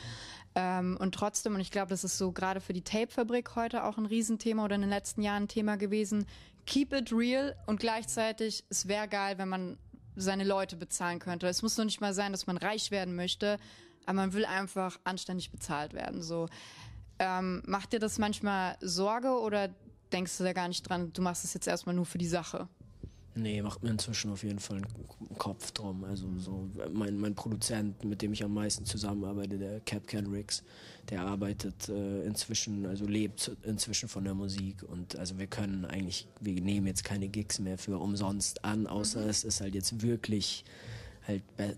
Ähm, 0.55 0.97
und 0.99 1.13
trotzdem, 1.13 1.55
und 1.55 1.61
ich 1.61 1.71
glaube, 1.71 1.89
das 1.89 2.03
ist 2.03 2.17
so 2.17 2.31
gerade 2.31 2.61
für 2.61 2.73
die 2.73 2.83
Tape-Fabrik 2.83 3.55
heute 3.55 3.83
auch 3.83 3.97
ein 3.97 4.05
Riesenthema 4.05 4.65
oder 4.65 4.75
in 4.75 4.81
den 4.81 4.89
letzten 4.89 5.21
Jahren 5.21 5.43
ein 5.43 5.47
Thema 5.47 5.77
gewesen. 5.77 6.25
Keep 6.65 6.93
it 6.93 7.11
real 7.11 7.55
und 7.65 7.79
gleichzeitig, 7.79 8.63
es 8.69 8.87
wäre 8.87 9.07
geil, 9.07 9.37
wenn 9.37 9.49
man 9.49 9.77
seine 10.15 10.43
Leute 10.43 10.75
bezahlen 10.75 11.19
könnte. 11.19 11.47
Es 11.47 11.61
muss 11.61 11.77
noch 11.77 11.85
nicht 11.85 12.01
mal 12.01 12.13
sein, 12.13 12.31
dass 12.31 12.47
man 12.47 12.57
reich 12.57 12.91
werden 12.91 13.15
möchte, 13.15 13.59
aber 14.05 14.15
man 14.15 14.33
will 14.33 14.45
einfach 14.45 14.99
anständig 15.03 15.51
bezahlt 15.51 15.93
werden. 15.93 16.21
So 16.21 16.47
ähm, 17.19 17.61
macht 17.65 17.93
dir 17.93 17.99
das 17.99 18.17
manchmal 18.17 18.77
Sorge 18.81 19.39
oder 19.39 19.69
denkst 20.11 20.37
du 20.37 20.43
da 20.43 20.53
gar 20.53 20.67
nicht 20.67 20.83
dran? 20.83 21.13
Du 21.13 21.21
machst 21.21 21.43
es 21.43 21.53
jetzt 21.53 21.67
erstmal 21.67 21.95
nur 21.95 22.05
für 22.05 22.17
die 22.17 22.27
Sache. 22.27 22.67
Nee, 23.37 23.61
macht 23.61 23.83
mir 23.83 23.91
inzwischen 23.91 24.31
auf 24.31 24.43
jeden 24.43 24.57
Fall 24.57 24.77
einen 24.77 25.37
Kopf 25.37 25.71
drum. 25.71 26.03
Also 26.05 26.27
so 26.37 26.67
mein, 26.91 27.17
mein 27.19 27.35
Produzent, 27.35 28.03
mit 28.03 28.23
dem 28.23 28.33
ich 28.33 28.43
am 28.43 28.53
meisten 28.53 28.83
zusammenarbeite, 28.83 29.59
der 29.59 29.79
Cap 29.81 30.07
Can 30.07 30.25
Riggs, 30.27 30.63
der 31.09 31.21
arbeitet 31.21 31.87
äh, 31.87 32.23
inzwischen, 32.23 32.87
also 32.87 33.05
lebt 33.05 33.51
inzwischen 33.63 34.09
von 34.09 34.23
der 34.23 34.33
Musik 34.33 34.83
und 34.83 35.17
also 35.17 35.37
wir 35.37 35.45
können 35.45 35.85
eigentlich, 35.85 36.27
wir 36.41 36.59
nehmen 36.59 36.87
jetzt 36.87 37.03
keine 37.03 37.27
Gigs 37.27 37.59
mehr 37.59 37.77
für 37.77 37.99
umsonst 37.99 38.65
an, 38.65 38.87
außer 38.87 39.21
mhm. 39.21 39.29
es 39.29 39.43
ist 39.43 39.61
halt 39.61 39.75
jetzt 39.75 40.01
wirklich 40.01 40.65
halt 41.27 41.43
be 41.57 41.75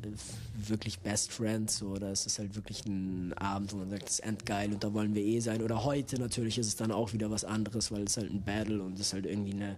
wirklich 0.55 0.99
Best 0.99 1.31
Friends 1.31 1.79
so, 1.79 1.87
oder 1.87 2.11
es 2.11 2.25
ist 2.25 2.39
halt 2.39 2.55
wirklich 2.55 2.85
ein 2.85 3.33
Abend, 3.33 3.73
wo 3.73 3.77
man 3.77 3.89
sagt, 3.89 4.03
das 4.03 4.11
ist 4.11 4.19
endgeil 4.19 4.71
und 4.71 4.83
da 4.83 4.93
wollen 4.93 5.13
wir 5.15 5.23
eh 5.23 5.39
sein. 5.39 5.61
Oder 5.61 5.83
heute 5.83 6.19
natürlich 6.19 6.57
ist 6.57 6.67
es 6.67 6.75
dann 6.75 6.91
auch 6.91 7.13
wieder 7.13 7.31
was 7.31 7.43
anderes, 7.43 7.91
weil 7.91 8.03
es 8.03 8.17
halt 8.17 8.31
ein 8.31 8.43
Battle 8.43 8.81
und 8.81 8.93
es 8.93 9.07
ist 9.07 9.13
halt 9.13 9.25
irgendwie 9.25 9.53
eine, 9.53 9.75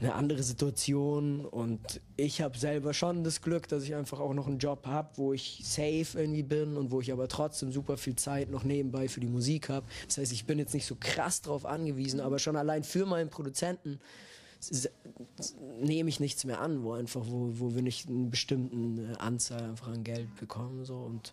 eine 0.00 0.14
andere 0.14 0.42
Situation 0.42 1.44
und 1.44 2.00
ich 2.16 2.40
habe 2.40 2.56
selber 2.58 2.94
schon 2.94 3.22
das 3.22 3.42
Glück, 3.42 3.68
dass 3.68 3.84
ich 3.84 3.94
einfach 3.94 4.18
auch 4.20 4.32
noch 4.32 4.46
einen 4.46 4.58
Job 4.58 4.86
habe, 4.86 5.10
wo 5.16 5.32
ich 5.32 5.60
safe 5.64 6.06
irgendwie 6.14 6.42
bin 6.42 6.76
und 6.76 6.90
wo 6.90 7.00
ich 7.00 7.12
aber 7.12 7.28
trotzdem 7.28 7.70
super 7.70 7.96
viel 7.96 8.16
Zeit 8.16 8.50
noch 8.50 8.64
nebenbei 8.64 9.08
für 9.08 9.20
die 9.20 9.28
Musik 9.28 9.68
habe. 9.68 9.86
Das 10.06 10.18
heißt, 10.18 10.32
ich 10.32 10.46
bin 10.46 10.58
jetzt 10.58 10.74
nicht 10.74 10.86
so 10.86 10.96
krass 10.98 11.42
drauf 11.42 11.66
angewiesen, 11.66 12.20
aber 12.20 12.38
schon 12.38 12.56
allein 12.56 12.82
für 12.82 13.04
meinen 13.04 13.28
Produzenten 13.28 14.00
nehme 15.80 16.08
ich 16.08 16.20
nichts 16.20 16.44
mehr 16.44 16.60
an, 16.60 16.82
wo 16.82 16.92
einfach, 16.92 17.22
wo, 17.26 17.50
wo 17.58 17.74
wir 17.74 17.82
nicht 17.82 18.08
eine 18.08 18.28
bestimmte 18.28 19.12
äh, 19.12 19.16
Anzahl 19.16 19.62
einfach 19.62 19.88
an 19.88 20.04
Geld 20.04 20.34
bekommen 20.36 20.84
so 20.84 20.96
und 20.96 21.32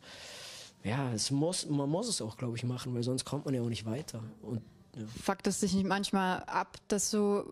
ja, 0.83 1.11
es 1.13 1.31
muss, 1.31 1.67
man 1.67 1.89
muss 1.89 2.07
es 2.07 2.21
auch, 2.21 2.37
glaube 2.37 2.55
ich, 2.55 2.63
machen, 2.63 2.93
weil 2.93 3.03
sonst 3.03 3.25
kommt 3.25 3.45
man 3.45 3.53
ja 3.53 3.61
auch 3.61 3.69
nicht 3.69 3.85
weiter. 3.85 4.23
Und 4.41 4.61
ja. 4.97 5.05
Fuckt 5.23 5.47
es 5.47 5.59
dich 5.59 5.73
nicht 5.73 5.85
manchmal 5.85 6.43
ab, 6.43 6.77
dass 6.87 7.11
du, 7.11 7.43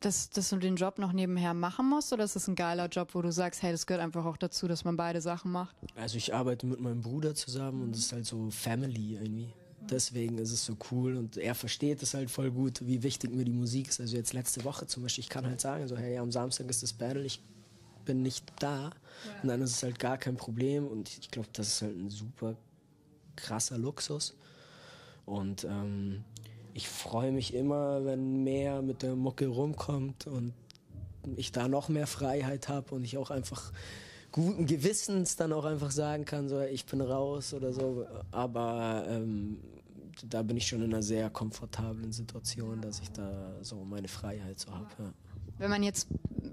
dass, 0.00 0.30
dass 0.30 0.50
du 0.50 0.56
den 0.56 0.76
Job 0.76 0.98
noch 0.98 1.12
nebenher 1.12 1.54
machen 1.54 1.88
musst 1.88 2.12
oder 2.12 2.24
ist 2.24 2.36
das 2.36 2.48
ein 2.48 2.54
geiler 2.54 2.88
Job, 2.88 3.14
wo 3.14 3.22
du 3.22 3.32
sagst, 3.32 3.62
hey, 3.62 3.72
das 3.72 3.86
gehört 3.86 4.02
einfach 4.02 4.24
auch 4.24 4.36
dazu, 4.36 4.68
dass 4.68 4.84
man 4.84 4.96
beide 4.96 5.20
Sachen 5.20 5.52
macht? 5.52 5.76
Also 5.96 6.16
ich 6.16 6.34
arbeite 6.34 6.66
mit 6.66 6.80
meinem 6.80 7.02
Bruder 7.02 7.34
zusammen 7.34 7.82
und 7.82 7.94
es 7.94 8.00
ist 8.00 8.12
halt 8.12 8.26
so 8.26 8.50
Family 8.50 9.14
irgendwie 9.14 9.52
deswegen 9.90 10.38
ist 10.38 10.52
es 10.52 10.64
so 10.64 10.76
cool 10.90 11.16
und 11.16 11.36
er 11.36 11.54
versteht 11.54 12.02
es 12.02 12.14
halt 12.14 12.30
voll 12.30 12.50
gut, 12.50 12.86
wie 12.86 13.02
wichtig 13.02 13.34
mir 13.34 13.44
die 13.44 13.52
Musik 13.52 13.88
ist. 13.88 14.00
Also 14.00 14.16
jetzt 14.16 14.32
letzte 14.32 14.64
Woche 14.64 14.86
zum 14.86 15.02
Beispiel, 15.02 15.22
ich 15.22 15.30
kann 15.30 15.46
halt 15.46 15.60
sagen, 15.60 15.86
so 15.88 15.96
hey, 15.96 16.18
am 16.18 16.32
Samstag 16.32 16.68
ist 16.68 16.82
das 16.82 16.92
Battle, 16.92 17.24
ich 17.24 17.40
bin 18.04 18.22
nicht 18.22 18.44
da. 18.58 18.90
Und 19.42 19.48
dann 19.48 19.60
ist 19.62 19.72
es 19.72 19.82
halt 19.82 19.98
gar 19.98 20.18
kein 20.18 20.36
Problem 20.36 20.86
und 20.86 21.08
ich 21.08 21.30
glaube, 21.30 21.48
das 21.52 21.68
ist 21.68 21.82
halt 21.82 21.96
ein 21.96 22.10
super 22.10 22.56
krasser 23.36 23.78
Luxus. 23.78 24.34
Und 25.24 25.64
ähm, 25.64 26.24
ich 26.74 26.88
freue 26.88 27.32
mich 27.32 27.54
immer, 27.54 28.04
wenn 28.04 28.42
mehr 28.42 28.82
mit 28.82 29.02
der 29.02 29.14
Mucke 29.14 29.46
rumkommt 29.46 30.26
und 30.26 30.52
ich 31.36 31.52
da 31.52 31.68
noch 31.68 31.88
mehr 31.88 32.06
Freiheit 32.06 32.68
habe 32.68 32.94
und 32.94 33.04
ich 33.04 33.16
auch 33.16 33.30
einfach 33.30 33.72
guten 34.32 34.66
Gewissens 34.66 35.36
dann 35.36 35.52
auch 35.52 35.64
einfach 35.64 35.92
sagen 35.92 36.24
kann, 36.24 36.48
so 36.48 36.60
ich 36.60 36.84
bin 36.84 37.00
raus 37.00 37.54
oder 37.54 37.72
so. 37.72 38.04
Aber 38.32 39.04
ähm, 39.08 39.58
da 40.28 40.42
bin 40.42 40.56
ich 40.56 40.66
schon 40.66 40.82
in 40.82 40.92
einer 40.92 41.02
sehr 41.02 41.30
komfortablen 41.30 42.12
Situation, 42.12 42.80
dass 42.80 43.00
ich 43.00 43.10
da 43.12 43.54
so 43.62 43.84
meine 43.84 44.08
Freiheit 44.08 44.58
so 44.58 44.72
habe. 44.72 44.88
Ja. 44.98 45.12
Wenn 45.58 45.70
man 45.70 45.84
jetzt 45.84 46.08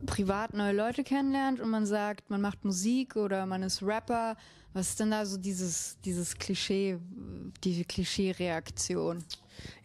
privat 0.06 0.54
neue 0.54 0.74
Leute 0.74 1.04
kennenlernt 1.04 1.60
und 1.60 1.70
man 1.72 1.88
sagt, 1.88 2.30
man 2.30 2.42
macht 2.42 2.64
Musik 2.64 3.16
oder 3.16 3.48
man 3.48 3.64
ist 3.64 3.82
Rapper, 3.82 4.38
was 4.74 4.90
ist 4.90 5.00
denn 5.00 5.12
da 5.12 5.26
so 5.26 5.38
dieses, 5.38 5.98
dieses 6.06 6.38
Klischee, 6.38 7.00
diese 7.64 7.84
Klischee-Reaktion? 7.84 9.24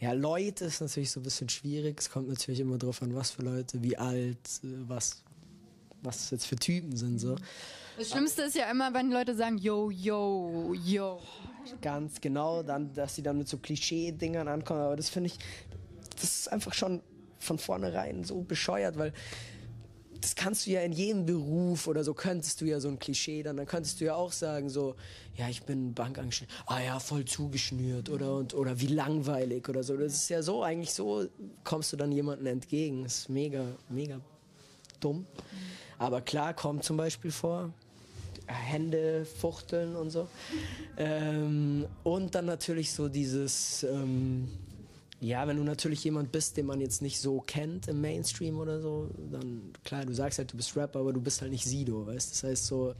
Ja, 0.00 0.12
Leute 0.12 0.64
ist 0.66 0.80
natürlich 0.80 1.10
so 1.10 1.20
ein 1.20 1.22
bisschen 1.22 1.48
schwierig. 1.48 2.00
Es 2.00 2.10
kommt 2.10 2.28
natürlich 2.28 2.60
immer 2.60 2.78
drauf 2.78 3.02
an, 3.02 3.14
was 3.14 3.30
für 3.30 3.42
Leute, 3.42 3.82
wie 3.82 3.96
alt, 3.96 4.38
was, 4.86 5.22
was 6.02 6.30
jetzt 6.30 6.46
für 6.46 6.56
Typen 6.56 6.96
sind 6.96 7.18
so. 7.18 7.36
Das 7.98 8.10
Schlimmste 8.10 8.42
ist 8.42 8.56
ja 8.56 8.70
immer, 8.70 8.92
wenn 8.92 9.10
Leute 9.10 9.34
sagen, 9.34 9.56
yo, 9.58 9.90
yo, 9.90 10.74
yo. 10.84 11.20
Ganz 11.80 12.20
genau, 12.20 12.62
dann, 12.62 12.92
dass 12.92 13.14
sie 13.16 13.22
dann 13.22 13.38
mit 13.38 13.48
so 13.48 13.56
Klischee-Dingern 13.56 14.48
ankommen. 14.48 14.80
Aber 14.80 14.96
das 14.96 15.08
finde 15.08 15.28
ich, 15.28 15.38
das 16.14 16.24
ist 16.24 16.52
einfach 16.52 16.74
schon 16.74 17.00
von 17.38 17.58
vornherein 17.58 18.24
so 18.24 18.42
bescheuert, 18.42 18.98
weil 18.98 19.12
das 20.26 20.34
kannst 20.34 20.66
du 20.66 20.72
ja 20.72 20.80
in 20.80 20.90
jedem 20.90 21.24
Beruf 21.24 21.86
oder 21.86 22.02
so 22.02 22.12
könntest 22.12 22.60
du 22.60 22.64
ja 22.64 22.80
so 22.80 22.88
ein 22.88 22.98
Klischee 22.98 23.44
dann, 23.44 23.56
dann 23.56 23.66
könntest 23.66 24.00
du 24.00 24.06
ja 24.06 24.16
auch 24.16 24.32
sagen 24.32 24.68
so, 24.68 24.96
ja, 25.36 25.48
ich 25.48 25.62
bin 25.62 25.94
Bankangestellt, 25.94 26.50
ah 26.66 26.80
ja, 26.80 26.98
voll 26.98 27.24
zugeschnürt 27.24 28.10
oder 28.10 28.34
und 28.34 28.52
oder 28.52 28.80
wie 28.80 28.88
langweilig 28.88 29.68
oder 29.68 29.84
so. 29.84 29.96
Das 29.96 30.14
ist 30.14 30.28
ja 30.28 30.42
so 30.42 30.64
eigentlich 30.64 30.92
so 30.92 31.28
kommst 31.62 31.92
du 31.92 31.96
dann 31.96 32.10
jemandem 32.10 32.48
entgegen. 32.48 33.04
Das 33.04 33.18
ist 33.18 33.28
mega 33.28 33.66
mega 33.88 34.20
dumm. 34.98 35.26
Aber 35.96 36.20
klar 36.22 36.54
kommt 36.54 36.82
zum 36.82 36.96
Beispiel 36.96 37.30
vor, 37.30 37.72
Hände 38.48 39.24
fuchteln 39.26 39.94
und 39.94 40.10
so. 40.10 40.26
Ähm, 40.96 41.86
und 42.02 42.34
dann 42.34 42.46
natürlich 42.46 42.90
so 42.90 43.08
dieses, 43.08 43.84
ähm, 43.84 44.48
ja, 45.26 45.48
wenn 45.48 45.56
du 45.56 45.64
natürlich 45.64 46.04
jemand 46.04 46.30
bist, 46.30 46.56
den 46.56 46.66
man 46.66 46.80
jetzt 46.80 47.02
nicht 47.02 47.20
so 47.20 47.40
kennt 47.40 47.88
im 47.88 48.00
Mainstream 48.00 48.58
oder 48.58 48.80
so, 48.80 49.10
dann 49.32 49.72
klar, 49.82 50.04
du 50.04 50.12
sagst 50.12 50.38
halt, 50.38 50.52
du 50.52 50.56
bist 50.56 50.76
Rapper, 50.76 51.00
aber 51.00 51.12
du 51.12 51.20
bist 51.20 51.42
halt 51.42 51.50
nicht 51.50 51.64
Sido, 51.64 52.06
weißt 52.06 52.30
Das 52.30 52.44
heißt 52.44 52.66
so, 52.66 52.94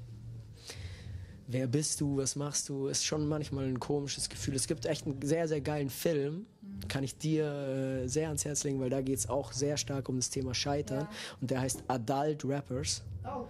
wer 1.47 1.69
bist 1.69 2.01
du, 2.01 2.17
was 2.17 2.35
machst 2.35 2.69
du, 2.69 2.89
ist 2.89 3.05
schon 3.05 3.29
manchmal 3.29 3.67
ein 3.67 3.79
komisches 3.79 4.29
Gefühl. 4.29 4.57
Es 4.57 4.67
gibt 4.67 4.87
echt 4.87 5.07
einen 5.07 5.23
sehr, 5.23 5.47
sehr 5.47 5.61
geilen 5.61 5.89
Film, 5.89 6.47
kann 6.89 7.05
ich 7.05 7.17
dir 7.17 7.45
äh, 7.47 8.09
sehr 8.09 8.27
ans 8.27 8.45
Herz 8.45 8.65
legen, 8.65 8.81
weil 8.81 8.91
da 8.91 9.03
geht 9.03 9.19
es 9.19 9.29
auch 9.29 9.53
sehr 9.53 9.77
stark 9.77 10.09
um 10.09 10.17
das 10.17 10.29
Thema 10.29 10.53
Scheitern. 10.53 11.03
Ja. 11.03 11.11
Und 11.41 11.53
der 11.53 11.61
heißt 11.61 11.85
Adult 11.87 12.45
Rappers. 12.45 13.03
Oh, 13.23 13.45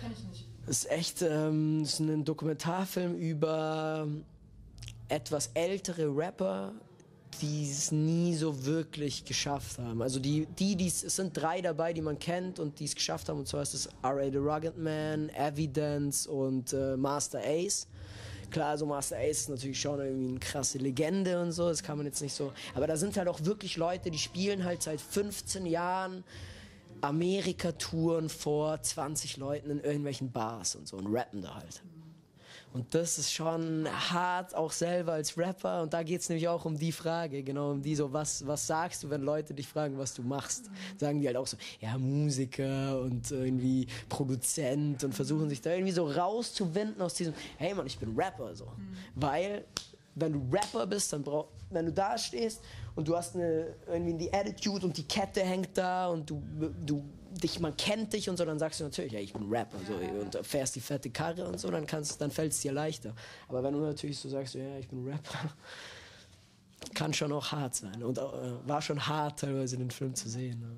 kann 0.00 0.12
ich 0.12 0.24
nicht. 0.30 0.48
Das 0.66 0.78
ist 0.78 0.90
echt 0.90 1.20
ähm, 1.20 1.82
ist 1.82 2.00
ein 2.00 2.24
Dokumentarfilm 2.24 3.16
über 3.16 4.08
etwas 5.10 5.50
ältere 5.52 6.06
Rapper, 6.16 6.72
die 7.40 7.70
es 7.70 7.92
nie 7.92 8.34
so 8.34 8.64
wirklich 8.64 9.24
geschafft 9.24 9.78
haben. 9.78 10.02
Also 10.02 10.20
die, 10.20 10.46
die, 10.58 10.76
die, 10.76 10.86
es 10.86 11.00
sind 11.00 11.36
drei 11.36 11.60
dabei, 11.60 11.92
die 11.92 12.02
man 12.02 12.18
kennt 12.18 12.58
und 12.58 12.80
die 12.80 12.84
es 12.84 12.94
geschafft 12.94 13.28
haben. 13.28 13.38
Und 13.38 13.48
zwar 13.48 13.62
ist 13.62 13.74
es 13.74 13.88
R.A. 14.02 14.30
The 14.30 14.36
Rugged 14.38 14.78
Man, 14.78 15.28
Evidence 15.30 16.26
und 16.26 16.72
äh, 16.72 16.96
Master 16.96 17.40
Ace. 17.44 17.86
Klar, 18.50 18.78
so 18.78 18.86
Master 18.86 19.16
Ace 19.16 19.40
ist 19.40 19.48
natürlich 19.48 19.80
schon 19.80 19.98
irgendwie 19.98 20.28
eine 20.28 20.38
krasse 20.38 20.78
Legende 20.78 21.40
und 21.40 21.52
so, 21.52 21.68
das 21.68 21.82
kann 21.82 21.96
man 21.96 22.06
jetzt 22.06 22.22
nicht 22.22 22.34
so. 22.34 22.52
Aber 22.74 22.86
da 22.86 22.96
sind 22.96 23.16
halt 23.16 23.26
auch 23.26 23.44
wirklich 23.44 23.76
Leute, 23.76 24.10
die 24.10 24.18
spielen 24.18 24.64
halt 24.64 24.82
seit 24.82 25.00
15 25.00 25.66
Jahren 25.66 26.22
Amerika-Touren 27.00 28.28
vor 28.28 28.80
20 28.80 29.36
Leuten 29.38 29.70
in 29.70 29.80
irgendwelchen 29.80 30.30
Bars 30.30 30.76
und 30.76 30.86
so 30.86 30.96
und 30.96 31.12
rappen 31.12 31.42
da 31.42 31.54
halt. 31.56 31.82
Und 32.74 32.92
das 32.92 33.18
ist 33.18 33.32
schon 33.32 33.88
hart, 33.88 34.52
auch 34.56 34.72
selber 34.72 35.12
als 35.12 35.38
Rapper. 35.38 35.82
Und 35.82 35.94
da 35.94 36.02
geht 36.02 36.22
es 36.22 36.28
nämlich 36.28 36.48
auch 36.48 36.64
um 36.64 36.76
die 36.76 36.90
Frage, 36.90 37.44
genau 37.44 37.70
um 37.70 37.80
die 37.80 37.94
so, 37.94 38.12
was, 38.12 38.44
was 38.48 38.66
sagst 38.66 39.04
du, 39.04 39.10
wenn 39.10 39.22
Leute 39.22 39.54
dich 39.54 39.68
fragen, 39.68 39.96
was 39.96 40.12
du 40.12 40.22
machst? 40.22 40.72
Sagen 40.96 41.20
die 41.20 41.28
halt 41.28 41.36
auch 41.36 41.46
so, 41.46 41.56
ja, 41.80 41.96
Musiker 41.96 43.00
und 43.00 43.30
irgendwie 43.30 43.86
Produzent 44.08 45.04
und 45.04 45.14
versuchen 45.14 45.48
sich 45.48 45.60
da 45.60 45.70
irgendwie 45.70 45.92
so 45.92 46.10
rauszuwinden 46.10 47.00
aus 47.00 47.14
diesem, 47.14 47.32
hey 47.58 47.72
Mann, 47.74 47.86
ich 47.86 47.96
bin 47.96 48.12
Rapper, 48.16 48.56
so. 48.56 48.64
Mhm. 48.64 48.96
Weil, 49.14 49.64
wenn 50.16 50.32
du 50.32 50.44
Rapper 50.52 50.84
bist, 50.88 51.12
dann 51.12 51.22
brauch, 51.22 51.46
wenn 51.70 51.86
du 51.86 51.92
da 51.92 52.18
stehst 52.18 52.60
und 52.96 53.06
du 53.06 53.16
hast 53.16 53.36
eine, 53.36 53.76
irgendwie 53.86 54.14
die 54.14 54.34
Attitude 54.34 54.84
und 54.84 54.96
die 54.96 55.06
Kette 55.06 55.42
hängt 55.42 55.78
da 55.78 56.08
und 56.08 56.28
du, 56.28 56.42
du 56.84 57.04
dich, 57.42 57.60
man 57.60 57.76
kennt 57.76 58.12
dich 58.12 58.28
und 58.28 58.36
so, 58.36 58.44
dann 58.44 58.58
sagst 58.58 58.80
du 58.80 58.84
natürlich, 58.84 59.12
ja, 59.12 59.20
ich 59.20 59.32
bin 59.32 59.48
Rapper 59.48 59.78
so, 59.86 59.94
und 59.94 60.46
fährst 60.46 60.76
die 60.76 60.80
fette 60.80 61.10
Karre 61.10 61.46
und 61.46 61.58
so, 61.58 61.70
dann, 61.70 61.86
dann 61.86 62.30
fällt 62.30 62.52
es 62.52 62.60
dir 62.60 62.72
leichter. 62.72 63.14
Aber 63.48 63.62
wenn 63.62 63.74
du 63.74 63.80
natürlich 63.80 64.18
so 64.18 64.28
sagst, 64.28 64.54
ja, 64.54 64.78
ich 64.78 64.88
bin 64.88 65.06
Rapper, 65.06 65.50
kann 66.94 67.12
schon 67.12 67.32
auch 67.32 67.52
hart 67.52 67.74
sein. 67.74 68.02
Und 68.02 68.18
äh, 68.18 68.22
war 68.66 68.82
schon 68.82 69.06
hart, 69.06 69.40
teilweise 69.40 69.76
den 69.76 69.90
Film 69.90 70.14
zu 70.14 70.28
sehen. 70.28 70.60
Ne? 70.60 70.76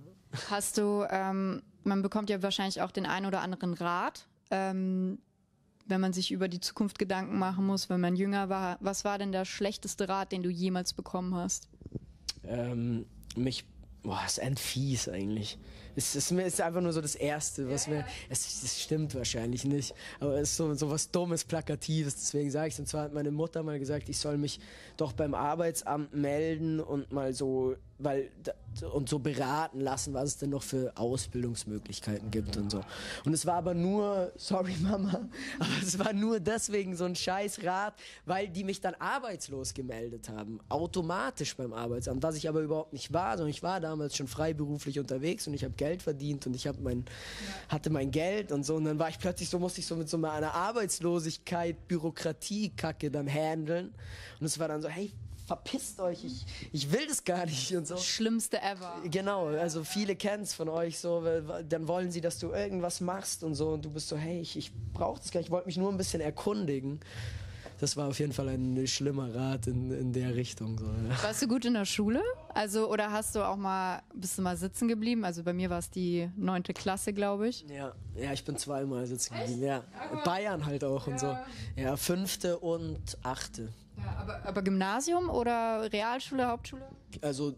Hast 0.51 0.79
du, 0.79 1.05
ähm, 1.11 1.63
man 1.85 2.03
bekommt 2.03 2.31
ja 2.31 2.43
wahrscheinlich 2.43 2.83
auch 2.83 2.91
den 2.91 3.07
einen 3.07 3.27
oder 3.27 3.41
anderen 3.41 3.75
Rat, 3.75 4.27
ähm, 4.51 5.19
wenn 5.87 6.01
man 6.01 6.13
sich 6.13 6.33
über 6.33 6.49
die 6.49 6.61
Zukunft 6.61 6.99
Gedanken 6.99 7.39
machen 7.39 7.65
muss, 7.67 7.89
wenn 7.89 8.01
man 8.01 8.17
jünger 8.17 8.49
war. 8.49 8.77
Was 8.81 9.05
war 9.05 9.19
denn 9.19 9.33
der 9.33 9.45
schlechteste 9.45 10.09
Rat, 10.09 10.33
den 10.33 10.43
du 10.43 10.51
jemals 10.51 10.93
bekommen 10.93 11.35
hast? 11.35 11.69
Ähm, 12.45 13.07
mich, 13.37 13.65
boah, 14.03 14.21
ist 14.27 14.41
ein 14.41 14.57
fies 14.57 15.09
eigentlich. 15.09 15.59
Es 15.97 16.15
ist, 16.15 16.31
ist 16.31 16.61
einfach 16.61 16.81
nur 16.81 16.93
so 16.93 17.01
das 17.01 17.15
Erste, 17.15 17.69
was 17.71 17.89
mir. 17.89 18.05
Es, 18.29 18.63
es 18.63 18.83
stimmt 18.83 19.15
wahrscheinlich 19.15 19.65
nicht, 19.65 19.95
aber 20.21 20.35
es 20.35 20.51
ist 20.51 20.57
so, 20.57 20.75
so 20.75 20.91
was 20.91 21.11
Dummes, 21.11 21.45
Plakatives, 21.45 22.15
deswegen 22.17 22.51
sage 22.51 22.69
ich 22.69 22.75
es. 22.75 22.81
Und 22.81 22.87
zwar 22.87 23.05
hat 23.05 23.15
meine 23.15 23.31
Mutter 23.31 23.63
mal 23.63 23.79
gesagt, 23.79 24.09
ich 24.09 24.19
soll 24.19 24.37
mich 24.37 24.61
doch 24.97 25.13
beim 25.13 25.35
Arbeitsamt 25.35 26.15
melden 26.15 26.81
und 26.81 27.11
mal 27.13 27.33
so 27.33 27.77
weil 27.99 28.31
und 28.93 29.09
so 29.09 29.19
beraten 29.19 29.81
lassen, 29.81 30.13
was 30.13 30.25
es 30.25 30.37
denn 30.37 30.51
noch 30.51 30.63
für 30.63 30.93
Ausbildungsmöglichkeiten 30.97 32.31
gibt 32.31 32.57
und 32.59 32.71
so. 32.71 32.83
Und 33.25 33.33
es 33.33 33.47
war 33.47 33.55
aber 33.55 33.73
nur, 33.73 34.33
sorry 34.37 34.75
Mama, 34.81 35.29
aber 35.59 35.69
es 35.83 35.99
war 35.99 36.13
nur 36.13 36.41
deswegen 36.41 36.95
so 36.95 37.05
ein 37.05 37.17
scheiß 37.17 37.65
Rat, 37.65 37.95
weil 38.27 38.49
die 38.49 38.65
mich 38.65 38.83
dann 38.83 38.95
arbeitslos 38.97 39.73
gemeldet 39.73 40.29
haben, 40.29 40.61
automatisch 40.69 41.57
beim 41.57 41.73
Arbeitsamt, 41.73 42.23
was 42.23 42.37
ich 42.37 42.49
aber 42.49 42.61
überhaupt 42.61 42.93
nicht 42.93 43.13
war, 43.15 43.39
sondern 43.39 43.51
ich 43.51 43.63
war 43.63 43.81
damals 43.81 44.15
schon 44.15 44.29
freiberuflich 44.29 44.99
unterwegs 44.99 45.47
und 45.47 45.55
ich 45.55 45.65
habe 45.65 45.75
Geld 45.75 45.86
verdient 46.03 46.47
und 46.47 46.55
ich 46.55 46.67
habe 46.67 46.81
mein 46.81 47.05
hatte 47.69 47.91
mein 47.91 48.11
Geld 48.11 48.53
und 48.53 48.65
so 48.65 48.77
und 48.77 48.85
dann 48.85 48.99
war 48.99 49.09
ich 49.09 49.19
plötzlich 49.19 49.49
so 49.49 49.59
musste 49.59 49.81
ich 49.81 49.87
so 49.87 49.97
mit 49.97 50.09
so 50.09 50.17
einer 50.17 50.55
Arbeitslosigkeit, 50.55 51.89
Bürokratie 51.89 52.71
Kacke 52.77 53.11
dann 53.11 53.29
handeln 53.29 53.95
und 54.41 54.47
es 54.47 54.59
war 54.59 54.69
dann 54.69 54.83
so, 54.83 54.89
hey, 54.89 55.13
verpisst 55.47 56.01
euch, 56.01 56.25
ich, 56.25 56.45
ich 56.73 56.93
will 56.93 57.07
das 57.07 57.25
gar 57.25 57.47
nicht 57.47 57.75
und 57.77 57.87
so. 57.87 57.97
Schlimmste 57.97 58.61
ever. 58.61 59.01
Genau, 59.11 59.47
also 59.47 59.85
viele 59.85 60.17
kennen 60.17 60.43
es 60.43 60.55
von 60.55 60.69
euch 60.69 60.99
so, 60.99 61.23
dann 61.69 61.89
wollen 61.89 62.11
sie, 62.11 62.21
dass 62.21 62.39
du 62.39 62.51
irgendwas 62.51 63.01
machst 63.01 63.45
und 63.45 63.55
so 63.55 63.71
und 63.71 63.85
du 63.85 63.91
bist 63.91 64.09
so, 64.09 64.17
hey, 64.17 64.41
ich, 64.41 64.57
ich 64.57 64.73
brauche 64.93 65.21
das 65.21 65.31
gar 65.31 65.41
nicht, 65.41 65.49
ich 65.49 65.53
wollte 65.53 65.67
mich 65.67 65.77
nur 65.77 65.91
ein 65.91 65.97
bisschen 65.97 66.21
erkundigen. 66.21 67.01
Das 67.79 67.97
war 67.97 68.09
auf 68.09 68.19
jeden 68.19 68.33
Fall 68.33 68.49
ein 68.49 68.87
schlimmer 68.87 69.35
Rat 69.35 69.67
in, 69.67 69.91
in 69.91 70.13
der 70.13 70.35
Richtung. 70.35 70.79
So. 70.79 70.87
Warst 71.23 71.43
du 71.43 71.49
gut 71.49 71.65
in 71.67 71.75
der 71.75 71.85
Schule? 71.85 72.23
Also, 72.55 72.91
oder 72.91 73.13
hast 73.13 73.35
du 73.35 73.47
auch 73.47 73.57
mal, 73.57 74.03
bist 74.15 74.39
du 74.39 74.43
mal 74.43 74.57
sitzen 74.57 74.89
geblieben? 74.89 75.25
Also 75.25 75.43
bei 75.43 75.53
mir 75.53 75.69
war 75.69 75.79
es 75.79 75.91
die 75.91 76.31
neunte 76.37 76.73
Klasse, 76.73 77.13
glaube 77.13 77.49
ich. 77.49 77.67
Ja, 77.69 77.93
ja, 78.15 78.33
ich 78.33 78.45
bin 78.45 78.57
zweimal 78.57 79.07
sitzen 79.07 79.37
geblieben. 79.37 79.63
Ja. 79.63 79.85
Bayern 80.25 80.65
halt 80.65 80.85
auch 80.85 81.07
ja. 81.07 81.13
und 81.13 81.21
so. 81.21 81.37
Ja, 81.77 81.97
fünfte 81.97 82.59
und 82.59 83.19
achte. 83.23 83.69
Ja, 83.99 84.17
aber, 84.21 84.47
aber 84.47 84.63
Gymnasium 84.63 85.29
oder 85.29 85.93
Realschule, 85.93 86.47
Hauptschule? 86.47 86.87
Also 87.21 87.55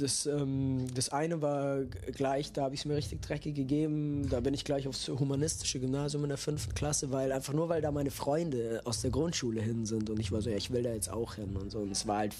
das, 0.00 0.26
ähm, 0.26 0.86
das 0.94 1.10
eine 1.10 1.42
war 1.42 1.84
gleich, 1.84 2.52
da 2.52 2.62
habe 2.62 2.74
ich 2.74 2.80
es 2.80 2.84
mir 2.86 2.96
richtig 2.96 3.22
dreckig 3.22 3.54
gegeben. 3.54 4.28
Da 4.28 4.40
bin 4.40 4.54
ich 4.54 4.64
gleich 4.64 4.88
aufs 4.88 5.08
humanistische 5.08 5.80
Gymnasium 5.80 6.24
in 6.24 6.28
der 6.30 6.38
fünften 6.38 6.74
Klasse, 6.74 7.10
weil 7.10 7.32
einfach 7.32 7.52
nur 7.52 7.68
weil 7.68 7.80
da 7.80 7.90
meine 7.90 8.10
Freunde 8.10 8.80
aus 8.84 9.02
der 9.02 9.10
Grundschule 9.10 9.60
hin 9.60 9.86
sind 9.86 10.10
und 10.10 10.18
ich 10.18 10.32
war 10.32 10.40
so, 10.42 10.50
ja, 10.50 10.56
ich 10.56 10.70
will 10.70 10.82
da 10.82 10.92
jetzt 10.92 11.10
auch 11.10 11.34
hin 11.34 11.56
und 11.56 11.70
so. 11.70 11.78
Und 11.78 11.90
es 11.90 12.06
war 12.06 12.18
halt, 12.18 12.34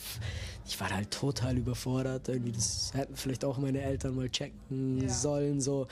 ich 0.67 0.81
war 0.81 0.91
halt 0.91 1.11
total 1.11 1.59
überfordert. 1.59 2.29
Irgendwie, 2.29 2.53
das 2.53 2.93
hätten 2.95 3.17
vielleicht 3.17 3.45
auch 3.45 3.59
meine 3.59 3.81
Eltern 3.81 4.15
mal 4.15 4.29
checken 4.29 5.03
ja. 5.03 5.09
sollen. 5.09 5.61
So, 5.61 5.87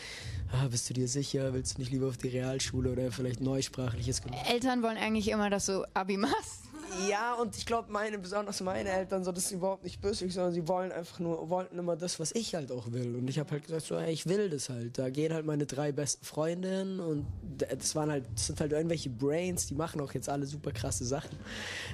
ah, 0.52 0.68
bist 0.68 0.88
du 0.90 0.94
dir 0.94 1.08
sicher? 1.08 1.52
Willst 1.54 1.76
du 1.76 1.80
nicht 1.80 1.92
lieber 1.92 2.08
auf 2.08 2.16
die 2.16 2.28
Realschule 2.28 2.92
oder 2.92 3.12
vielleicht 3.12 3.40
neusprachliches 3.40 4.22
Gymnasium? 4.22 4.54
Eltern 4.54 4.82
wollen 4.82 4.96
eigentlich 4.96 5.28
immer, 5.28 5.50
dass 5.50 5.66
du 5.66 5.84
Abi 5.94 6.16
machst. 6.16 6.67
Ja, 7.08 7.34
und 7.34 7.56
ich 7.56 7.66
glaube, 7.66 7.90
meine, 7.90 8.18
besonders 8.18 8.60
meine 8.60 8.90
Eltern, 8.90 9.24
so, 9.24 9.32
das 9.32 9.44
ist 9.44 9.52
überhaupt 9.52 9.84
nicht 9.84 10.00
böslich, 10.00 10.34
sondern 10.34 10.52
sie 10.52 10.66
wollen 10.68 10.92
einfach 10.92 11.18
nur, 11.18 11.48
wollten 11.48 11.78
immer 11.78 11.96
das, 11.96 12.18
was 12.18 12.32
ich 12.32 12.54
halt 12.54 12.72
auch 12.72 12.90
will. 12.92 13.16
Und 13.16 13.28
ich 13.28 13.38
habe 13.38 13.50
halt 13.50 13.64
gesagt, 13.64 13.86
so, 13.86 13.98
hey, 13.98 14.12
ich 14.12 14.26
will 14.26 14.50
das 14.50 14.68
halt. 14.68 14.98
Da 14.98 15.10
gehen 15.10 15.32
halt 15.32 15.46
meine 15.46 15.66
drei 15.66 15.92
besten 15.92 16.24
Freundinnen 16.24 17.00
und 17.00 17.26
das 17.56 17.94
waren 17.94 18.10
halt, 18.10 18.24
das 18.34 18.46
sind 18.48 18.60
halt 18.60 18.72
irgendwelche 18.72 19.10
Brains, 19.10 19.66
die 19.66 19.74
machen 19.74 20.00
auch 20.00 20.12
jetzt 20.12 20.28
alle 20.28 20.46
super 20.46 20.72
krasse 20.72 21.04
Sachen. 21.04 21.36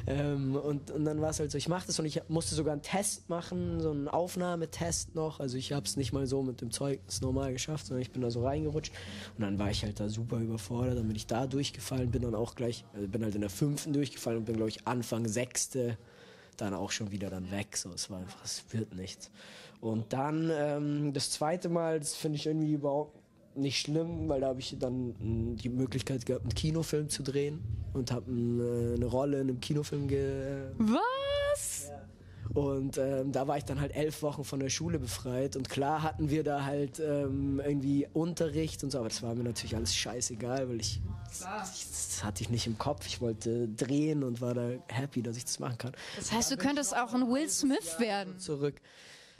Ähm, 0.06 0.56
und, 0.56 0.90
und 0.90 1.04
dann 1.04 1.20
war 1.20 1.30
es 1.30 1.40
halt 1.40 1.50
so, 1.50 1.58
ich 1.58 1.68
mache 1.68 1.86
das 1.86 1.98
und 1.98 2.06
ich 2.06 2.22
musste 2.28 2.54
sogar 2.54 2.72
einen 2.72 2.82
Test 2.82 3.28
machen, 3.28 3.80
so 3.80 3.90
einen 3.90 4.08
Aufnahmetest 4.08 5.14
noch. 5.14 5.40
Also 5.40 5.56
ich 5.56 5.72
habe 5.72 5.86
es 5.86 5.96
nicht 5.96 6.12
mal 6.12 6.26
so 6.26 6.42
mit 6.42 6.60
dem 6.60 6.70
Zeugnis 6.70 7.20
normal 7.20 7.52
geschafft, 7.52 7.86
sondern 7.86 8.02
ich 8.02 8.10
bin 8.10 8.22
da 8.22 8.30
so 8.30 8.44
reingerutscht. 8.44 8.92
Und 9.36 9.42
dann 9.42 9.58
war 9.58 9.70
ich 9.70 9.82
halt 9.82 10.00
da 10.00 10.08
super 10.08 10.38
überfordert. 10.38 10.98
Dann 10.98 11.06
bin 11.06 11.16
ich 11.16 11.26
da 11.26 11.46
durchgefallen, 11.46 12.10
bin 12.10 12.22
dann 12.22 12.34
auch 12.34 12.54
gleich, 12.54 12.84
also 12.94 13.06
bin 13.08 13.22
halt 13.22 13.34
in 13.34 13.40
der 13.40 13.50
fünften 13.50 13.92
durchgefallen 13.92 14.38
und 14.38 14.44
bin, 14.44 14.56
glaube 14.56 14.70
ich, 14.70 14.83
Anfang 14.84 15.26
sechste 15.26 15.98
dann 16.56 16.74
auch 16.74 16.90
schon 16.90 17.10
wieder 17.10 17.30
dann 17.30 17.50
weg. 17.50 17.76
So, 17.76 17.90
es 17.90 18.10
war 18.10 18.20
einfach, 18.20 18.44
es 18.44 18.64
wird 18.70 18.94
nichts. 18.94 19.30
Und 19.80 20.12
dann 20.12 20.50
ähm, 20.52 21.12
das 21.12 21.30
zweite 21.30 21.68
Mal, 21.68 21.98
das 22.00 22.14
finde 22.14 22.36
ich 22.36 22.46
irgendwie 22.46 22.72
überhaupt 22.72 23.18
nicht 23.56 23.78
schlimm, 23.80 24.28
weil 24.28 24.40
da 24.40 24.48
habe 24.48 24.60
ich 24.60 24.76
dann 24.78 25.14
hm, 25.18 25.56
die 25.56 25.68
Möglichkeit 25.68 26.26
gehabt, 26.26 26.44
einen 26.44 26.54
Kinofilm 26.54 27.08
zu 27.08 27.22
drehen 27.22 27.60
und 27.92 28.10
habe 28.10 28.30
äh, 28.30 28.94
eine 28.94 29.06
Rolle 29.06 29.40
in 29.40 29.48
einem 29.48 29.60
Kinofilm 29.60 30.08
ge. 30.08 30.70
Was? 30.78 31.88
Ja. 31.88 32.04
Und 32.52 32.98
ähm, 32.98 33.32
da 33.32 33.48
war 33.48 33.56
ich 33.56 33.64
dann 33.64 33.80
halt 33.80 33.96
elf 33.96 34.22
Wochen 34.22 34.44
von 34.44 34.60
der 34.60 34.68
Schule 34.68 34.98
befreit. 34.98 35.56
Und 35.56 35.68
klar 35.68 36.02
hatten 36.02 36.30
wir 36.30 36.44
da 36.44 36.64
halt 36.64 37.00
ähm, 37.00 37.60
irgendwie 37.64 38.06
Unterricht 38.12 38.84
und 38.84 38.90
so, 38.90 38.98
aber 38.98 39.08
das 39.08 39.22
war 39.22 39.34
mir 39.34 39.44
natürlich 39.44 39.74
alles 39.74 39.94
scheißegal, 39.94 40.68
weil 40.68 40.80
ich 40.80 41.00
das, 41.40 41.88
das, 41.90 42.24
hatte 42.24 42.42
ich 42.42 42.50
nicht 42.50 42.66
im 42.66 42.78
Kopf. 42.78 43.06
Ich 43.06 43.20
wollte 43.20 43.68
drehen 43.68 44.22
und 44.22 44.40
war 44.40 44.54
da 44.54 44.70
happy, 44.88 45.22
dass 45.22 45.36
ich 45.36 45.44
das 45.44 45.58
machen 45.58 45.78
kann. 45.78 45.92
Das 46.16 46.32
heißt, 46.32 46.50
du 46.50 46.56
könntest 46.56 46.96
auch 46.96 47.12
ein 47.14 47.28
Will 47.28 47.48
Smith 47.48 47.98
werden. 47.98 48.38
Zurück. 48.38 48.80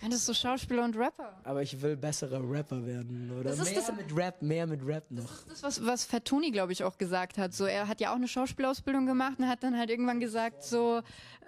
Könntest 0.05 0.29
du 0.29 0.35
Schauspieler 0.35 0.85
und 0.85 0.99
Rapper? 0.99 1.33
Aber 1.45 1.63
ich 1.63 1.81
will 1.81 1.97
besserer 1.97 2.39
Rapper 2.39 2.85
werden, 2.85 3.33
oder? 3.41 3.57
Das 3.57 3.65
mehr 3.65 3.75
das, 3.75 3.91
mit 3.97 4.15
Rap, 4.15 4.43
mehr 4.43 4.67
mit 4.67 4.87
Rap 4.87 5.11
noch. 5.11 5.45
Das 5.45 5.55
ist 5.55 5.65
das, 5.65 5.81
was, 5.81 5.87
was 5.87 6.05
Fatoni, 6.05 6.51
glaube 6.51 6.73
ich, 6.73 6.85
auch 6.85 6.99
gesagt 6.99 7.39
hat. 7.39 7.55
So, 7.55 7.65
er 7.65 7.89
hat 7.89 8.03
ja 8.03 8.11
auch 8.11 8.17
eine 8.17 8.29
Schauspielausbildung 8.29 9.07
gemacht 9.07 9.39
und 9.39 9.49
hat 9.49 9.63
dann 9.63 9.79
halt 9.79 9.89
irgendwann 9.89 10.21
gesagt, 10.21 10.63
so, 10.63 11.01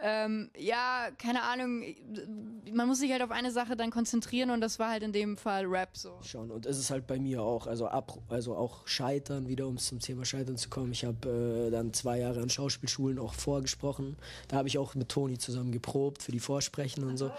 ähm, 0.02 0.48
ja, 0.56 1.08
keine 1.18 1.42
Ahnung, 1.42 1.82
man 2.72 2.88
muss 2.88 3.00
sich 3.00 3.12
halt 3.12 3.20
auf 3.20 3.30
eine 3.30 3.50
Sache 3.50 3.76
dann 3.76 3.90
konzentrieren 3.90 4.48
und 4.48 4.62
das 4.62 4.78
war 4.78 4.88
halt 4.88 5.02
in 5.02 5.12
dem 5.12 5.36
Fall 5.36 5.66
Rap 5.66 5.94
so. 5.94 6.18
Schon, 6.22 6.50
und 6.50 6.64
es 6.64 6.78
ist 6.78 6.90
halt 6.90 7.06
bei 7.06 7.18
mir 7.18 7.42
auch, 7.42 7.66
also, 7.66 7.88
ab, 7.88 8.18
also 8.30 8.56
auch 8.56 8.86
Scheitern, 8.86 9.48
wieder 9.48 9.66
um 9.66 9.76
zum 9.76 10.00
Thema 10.00 10.24
Scheitern 10.24 10.56
zu 10.56 10.70
kommen. 10.70 10.92
Ich 10.92 11.04
habe 11.04 11.66
äh, 11.68 11.70
dann 11.70 11.92
zwei 11.92 12.20
Jahre 12.20 12.40
an 12.40 12.48
Schauspielschulen 12.48 13.18
auch 13.18 13.34
vorgesprochen. 13.34 14.16
Da 14.48 14.56
habe 14.56 14.68
ich 14.68 14.78
auch 14.78 14.94
mit 14.94 15.10
Toni 15.10 15.36
zusammen 15.36 15.72
geprobt 15.72 16.22
für 16.22 16.32
die 16.32 16.40
Vorsprechen 16.40 17.04
und 17.04 17.18
so. 17.18 17.30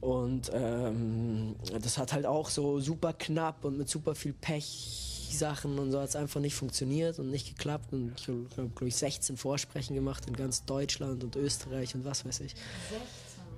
Und 0.00 0.50
ähm, 0.54 1.56
das 1.82 1.98
hat 1.98 2.12
halt 2.12 2.26
auch 2.26 2.50
so 2.50 2.78
super 2.80 3.12
knapp 3.12 3.64
und 3.64 3.78
mit 3.78 3.88
super 3.88 4.14
viel 4.14 4.32
Pech 4.32 5.08
Sachen 5.30 5.78
und 5.78 5.92
so 5.92 6.00
hat 6.00 6.08
es 6.08 6.16
einfach 6.16 6.40
nicht 6.40 6.54
funktioniert 6.54 7.18
und 7.18 7.30
nicht 7.30 7.48
geklappt. 7.48 7.92
Und 7.92 8.12
ich 8.18 8.28
habe, 8.28 8.68
glaube 8.68 8.88
ich, 8.88 8.96
16 8.96 9.36
Vorsprechen 9.36 9.94
gemacht 9.94 10.26
in 10.26 10.34
ganz 10.34 10.64
Deutschland 10.64 11.22
und 11.24 11.36
Österreich 11.36 11.94
und 11.94 12.04
was 12.04 12.24
weiß 12.24 12.40
ich. 12.40 12.54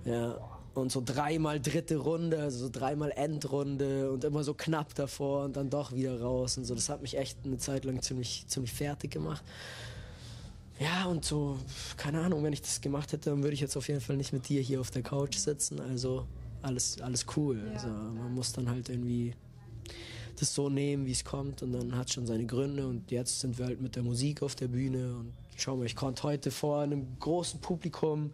16? 0.03 0.13
Ja. 0.13 0.39
Und 0.73 0.93
so 0.93 1.03
dreimal 1.05 1.61
dritte 1.61 1.97
Runde, 1.97 2.39
also 2.39 2.67
so 2.67 2.69
dreimal 2.71 3.11
Endrunde 3.11 4.11
und 4.11 4.23
immer 4.23 4.45
so 4.45 4.55
knapp 4.55 4.95
davor 4.95 5.45
und 5.45 5.57
dann 5.57 5.69
doch 5.69 5.93
wieder 5.93 6.21
raus 6.21 6.57
und 6.59 6.65
so. 6.65 6.75
Das 6.75 6.89
hat 6.89 7.03
mich 7.03 7.19
echt 7.19 7.39
eine 7.45 7.59
Zeit 7.59 7.85
lang 7.85 8.01
ziemlich, 8.03 8.45
ziemlich 8.47 8.73
fertig 8.73 9.11
gemacht. 9.11 9.43
Ja, 10.81 11.05
und 11.05 11.27
so, 11.27 11.59
keine 11.99 12.23
Ahnung, 12.23 12.43
wenn 12.43 12.55
ich 12.55 12.63
das 12.63 12.81
gemacht 12.81 13.13
hätte, 13.13 13.29
dann 13.29 13.43
würde 13.43 13.53
ich 13.53 13.61
jetzt 13.61 13.77
auf 13.77 13.87
jeden 13.89 14.01
Fall 14.01 14.17
nicht 14.17 14.33
mit 14.33 14.49
dir 14.49 14.63
hier 14.63 14.81
auf 14.81 14.91
der 14.91 15.03
Couch 15.03 15.37
sitzen. 15.37 15.79
Also 15.79 16.27
alles, 16.63 17.01
alles 17.03 17.27
cool. 17.37 17.63
Ja. 17.67 17.73
Also 17.75 17.89
man 17.89 18.33
muss 18.33 18.53
dann 18.55 18.69
halt 18.71 18.89
irgendwie 18.89 19.35
das 20.39 20.55
so 20.55 20.71
nehmen, 20.71 21.05
wie 21.05 21.13
es 21.13 21.23
kommt 21.23 21.63
und 21.63 21.73
dann 21.73 21.95
hat 21.95 22.09
es 22.09 22.15
schon 22.15 22.27
seine 22.27 22.47
Gründe 22.47 22.87
und 22.87 23.11
jetzt 23.11 23.41
sind 23.41 23.59
wir 23.59 23.67
halt 23.67 23.83
mit 23.83 23.95
der 23.95 24.03
Musik 24.03 24.43
auf 24.43 24.55
der 24.55 24.69
Bühne 24.69 25.17
und 25.17 25.35
schau 25.55 25.77
mal, 25.77 25.85
ich 25.85 25.97
konnte 25.97 26.23
heute 26.23 26.51
vor 26.51 26.81
einem 26.81 27.07
großen 27.19 27.61
Publikum 27.61 28.33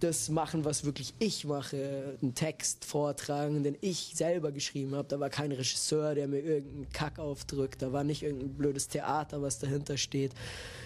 das 0.00 0.28
machen, 0.28 0.64
was 0.64 0.84
wirklich 0.84 1.14
ich 1.18 1.44
mache, 1.44 2.18
einen 2.22 2.34
Text 2.34 2.84
vortragen, 2.84 3.62
den 3.62 3.76
ich 3.80 4.12
selber 4.14 4.52
geschrieben 4.52 4.94
habe. 4.94 5.08
Da 5.08 5.18
war 5.20 5.30
kein 5.30 5.52
Regisseur, 5.52 6.14
der 6.14 6.28
mir 6.28 6.40
irgendeinen 6.40 6.88
Kack 6.92 7.18
aufdrückt. 7.18 7.82
Da 7.82 7.92
war 7.92 8.04
nicht 8.04 8.22
irgendein 8.22 8.54
blödes 8.54 8.88
Theater, 8.88 9.42
was 9.42 9.58
dahinter 9.58 9.96
steht, 9.96 10.32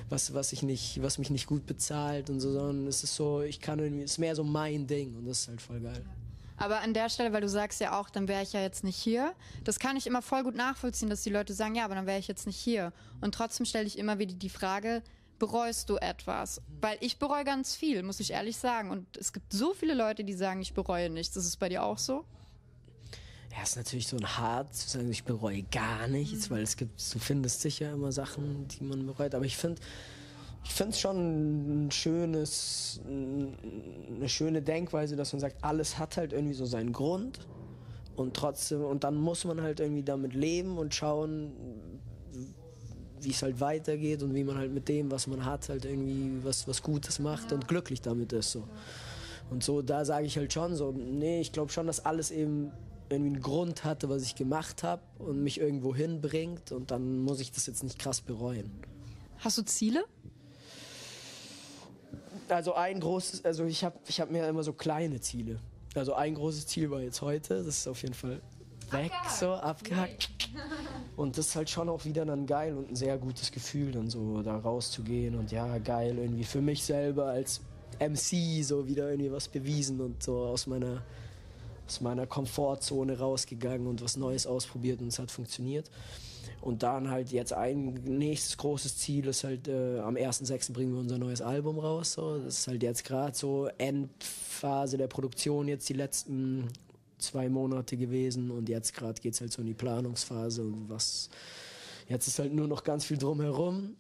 was, 0.09 0.33
was, 0.35 0.53
ich 0.53 0.63
nicht, 0.63 1.03
was 1.03 1.19
mich 1.19 1.31
nicht 1.31 1.47
gut 1.47 1.67
bezahlt 1.67 2.31
und 2.31 2.41
so, 2.41 2.53
sondern 2.53 2.87
es 2.87 3.05
ist 3.05 3.15
so, 3.15 3.43
ich 3.43 3.61
kann 3.61 3.79
irgendwie, 3.79 4.05
es 4.05 4.13
ist 4.13 4.19
mehr 4.19 4.35
so 4.35 4.45
mein 4.45 4.87
Ding 4.87 5.15
und 5.17 5.27
das 5.27 5.41
ist 5.41 5.49
halt 5.49 5.61
voll 5.61 5.81
geil. 5.81 6.05
Aber 6.57 6.81
an 6.81 6.95
der 6.95 7.09
Stelle, 7.09 7.33
weil 7.33 7.41
du 7.41 7.49
sagst 7.49 7.81
ja 7.81 7.99
auch, 7.99 8.09
dann 8.09 8.29
wäre 8.29 8.43
ich 8.43 8.53
ja 8.53 8.61
jetzt 8.61 8.85
nicht 8.85 8.97
hier. 8.97 9.35
Das 9.65 9.81
kann 9.81 9.97
ich 9.97 10.07
immer 10.07 10.23
voll 10.23 10.45
gut 10.45 10.55
nachvollziehen, 10.55 11.11
dass 11.11 11.23
die 11.23 11.31
Leute 11.31 11.55
sagen, 11.55 11.75
ja, 11.75 11.85
aber 11.85 11.97
dann 11.97 12.07
wäre 12.07 12.21
ich 12.21 12.29
jetzt 12.29 12.47
nicht 12.47 12.59
hier. 12.59 12.93
Und 13.21 13.35
trotzdem 13.35 13.67
stelle 13.67 13.87
ich 13.87 13.99
immer 13.99 14.21
wieder 14.21 14.35
die 14.35 14.49
Frage, 14.49 15.03
bereust 15.43 15.91
du 15.91 15.97
etwas? 15.97 16.63
Weil 16.81 16.99
ich 17.01 17.19
bereue 17.19 17.43
ganz 17.43 17.75
viel, 17.75 18.05
muss 18.05 18.21
ich 18.21 18.31
ehrlich 18.31 18.57
sagen. 18.57 18.93
Und 18.93 19.17
es 19.17 19.33
gibt 19.33 19.53
so 19.53 19.75
viele 19.75 19.95
Leute, 19.95 20.23
die 20.23 20.35
sagen, 20.35 20.63
ich 20.63 20.73
bereue 20.73 21.11
nichts. 21.11 21.35
Ist 21.37 21.47
es 21.47 21.57
bei 21.57 21.69
dir 21.69 21.83
auch 21.83 21.99
so? 21.99 22.25
Ja, 23.51 23.65
ist 23.65 23.77
natürlich 23.77 24.07
so 24.07 24.17
ein 24.17 24.39
hart 24.39 24.73
zu 24.73 24.89
sagen, 24.89 25.11
ich 25.11 25.25
bereue 25.25 25.65
gar 25.65 26.07
nichts, 26.07 26.49
mhm. 26.49 26.55
weil 26.55 26.63
es 26.63 26.77
gibt, 26.77 27.13
du 27.13 27.19
findest 27.19 27.61
sicher 27.61 27.91
immer 27.91 28.13
Sachen, 28.13 28.69
die 28.69 28.85
man 28.85 29.05
bereut. 29.05 29.35
Aber 29.35 29.45
ich 29.45 29.57
finde, 29.57 29.83
ich 30.63 30.71
finde 30.71 30.93
es 30.93 31.01
schon 31.01 31.87
ein 31.87 31.91
schönes, 31.91 33.01
eine 33.05 34.29
schöne 34.29 34.63
Denkweise, 34.63 35.17
dass 35.17 35.33
man 35.33 35.41
sagt, 35.41 35.65
alles 35.65 35.99
hat 35.99 36.19
halt 36.19 36.33
irgendwie 36.33 36.55
so 36.55 36.67
seinen 36.67 36.93
Grund 36.93 37.41
und 38.15 38.35
trotzdem, 38.35 38.85
und 38.85 39.03
dann 39.03 39.17
muss 39.17 39.45
man 39.45 39.61
halt 39.61 39.81
irgendwie 39.81 40.05
damit 40.05 40.35
leben 40.35 40.79
und 40.79 40.95
schauen, 40.95 41.53
wie 43.25 43.31
es 43.31 43.43
halt 43.43 43.61
weitergeht 43.61 44.23
und 44.23 44.35
wie 44.35 44.45
man 44.45 44.57
halt 44.57 44.73
mit 44.73 44.89
dem, 44.89 45.11
was 45.11 45.27
man 45.27 45.45
hat, 45.45 45.69
halt 45.69 45.85
irgendwie 45.85 46.45
was, 46.45 46.67
was 46.69 46.83
Gutes 46.83 47.19
macht 47.19 47.51
ja. 47.51 47.57
und 47.57 47.69
glücklich 47.69 48.01
damit 48.01 48.33
ist. 48.33 48.53
So. 48.53 48.65
Und 49.51 49.63
so, 49.63 49.83
da 49.83 50.05
sage 50.05 50.27
ich 50.27 50.37
halt 50.37 50.53
schon 50.53 50.75
so, 50.77 50.93
nee, 50.93 51.41
ich 51.41 51.53
glaube 51.53 51.73
schon, 51.73 51.87
dass 51.87 52.05
alles 52.05 52.31
eben 52.31 52.73
irgendwie 53.09 53.35
einen 53.35 53.43
Grund 53.43 53.85
hatte, 53.85 54.09
was 54.09 54.23
ich 54.23 54.35
gemacht 54.35 54.83
habe 54.83 55.03
und 55.19 55.43
mich 55.43 55.61
irgendwo 55.61 55.95
hinbringt 55.95 56.73
und 56.73 56.91
dann 56.91 57.23
muss 57.23 57.41
ich 57.41 57.53
das 57.53 57.67
jetzt 57.67 57.83
nicht 57.83 57.99
krass 57.99 58.21
bereuen. 58.21 58.71
Hast 59.39 59.59
du 59.59 59.63
Ziele? 59.63 60.05
Also 62.49 62.75
ein 62.75 63.01
großes, 63.01 63.45
also 63.45 63.65
ich 63.65 63.85
habe 63.85 63.99
ich 64.07 64.21
hab 64.21 64.31
mir 64.31 64.47
immer 64.47 64.63
so 64.63 64.73
kleine 64.73 65.21
Ziele. 65.21 65.59
Also 65.95 66.15
ein 66.15 66.35
großes 66.35 66.67
Ziel 66.67 66.91
war 66.91 67.01
jetzt 67.01 67.21
heute, 67.21 67.57
das 67.65 67.79
ist 67.79 67.89
auf 67.89 68.01
jeden 68.03 68.15
Fall 68.15 68.41
weg, 68.93 69.13
abgehakt. 69.13 69.39
so 69.39 69.53
abgehackt. 69.55 70.31
Und 71.17 71.39
das 71.39 71.49
ist 71.49 71.57
halt 71.57 71.71
schon 71.71 71.89
auch 71.89 72.05
wieder 72.05 72.25
dann 72.25 72.47
geil 72.47 72.77
und 72.77 72.91
ein 72.91 72.97
sehr 72.97 73.19
gutes 73.19 73.53
Gefühl, 73.53 73.93
dann 73.93 74.09
so 74.09 74.43
da 74.43 74.57
rauszugehen 74.57 75.35
und 75.35 75.53
ja, 75.53 75.79
geil, 75.79 76.19
irgendwie 76.19 76.45
für 76.45 76.61
mich 76.61 76.83
selber 76.83 77.27
als 77.27 77.61
MC 78.01 78.65
so 78.65 78.87
wieder 78.89 79.11
irgendwie 79.11 79.33
was 79.33 79.49
bewiesen 79.49 80.01
und 80.01 80.23
so 80.23 80.39
aus 80.39 80.67
meiner, 80.67 81.03
aus 81.87 82.01
meiner 82.01 82.27
Komfortzone 82.27 83.19
rausgegangen 83.19 83.87
und 83.87 84.03
was 84.03 84.17
Neues 84.17 84.47
ausprobiert 84.47 85.01
und 85.01 85.09
es 85.09 85.19
hat 85.19 85.31
funktioniert. 85.31 85.91
Und 86.61 86.85
dann 86.85 87.11
halt 87.11 87.33
jetzt 87.33 87.53
ein 87.53 87.95
nächstes 88.05 88.57
großes 88.57 88.97
Ziel 88.99 89.27
ist 89.27 89.43
halt, 89.43 89.67
äh, 89.67 89.99
am 89.99 90.15
1.6. 90.15 90.73
bringen 90.73 90.93
wir 90.93 91.01
unser 91.01 91.19
neues 91.19 91.43
Album 91.43 91.79
raus. 91.81 92.13
So. 92.13 92.39
Das 92.39 92.61
ist 92.61 92.69
halt 92.69 92.85
jetzt 92.85 93.05
gerade 93.05 93.37
so 93.37 93.69
Endphase 93.79 94.97
der 94.97 95.09
Produktion, 95.09 95.67
jetzt 95.67 95.89
die 95.89 95.95
letzten 95.95 96.69
zwei 97.23 97.49
Monate 97.49 97.97
gewesen 97.97 98.51
und 98.51 98.69
jetzt 98.69 98.95
gerade 98.95 99.21
geht 99.21 99.35
es 99.35 99.41
halt 99.41 99.53
so 99.53 99.63
in 99.63 99.69
die 99.69 99.75
Planungsphase 99.75 100.63
und 100.63 100.89
was 100.89 101.31
jetzt 102.09 102.27
ist 102.27 102.39
halt 102.39 102.53
nur 102.53 102.69
noch 102.69 102.85
ganz 102.85 103.05
viel 103.05 103.19
drumherum 103.19 103.97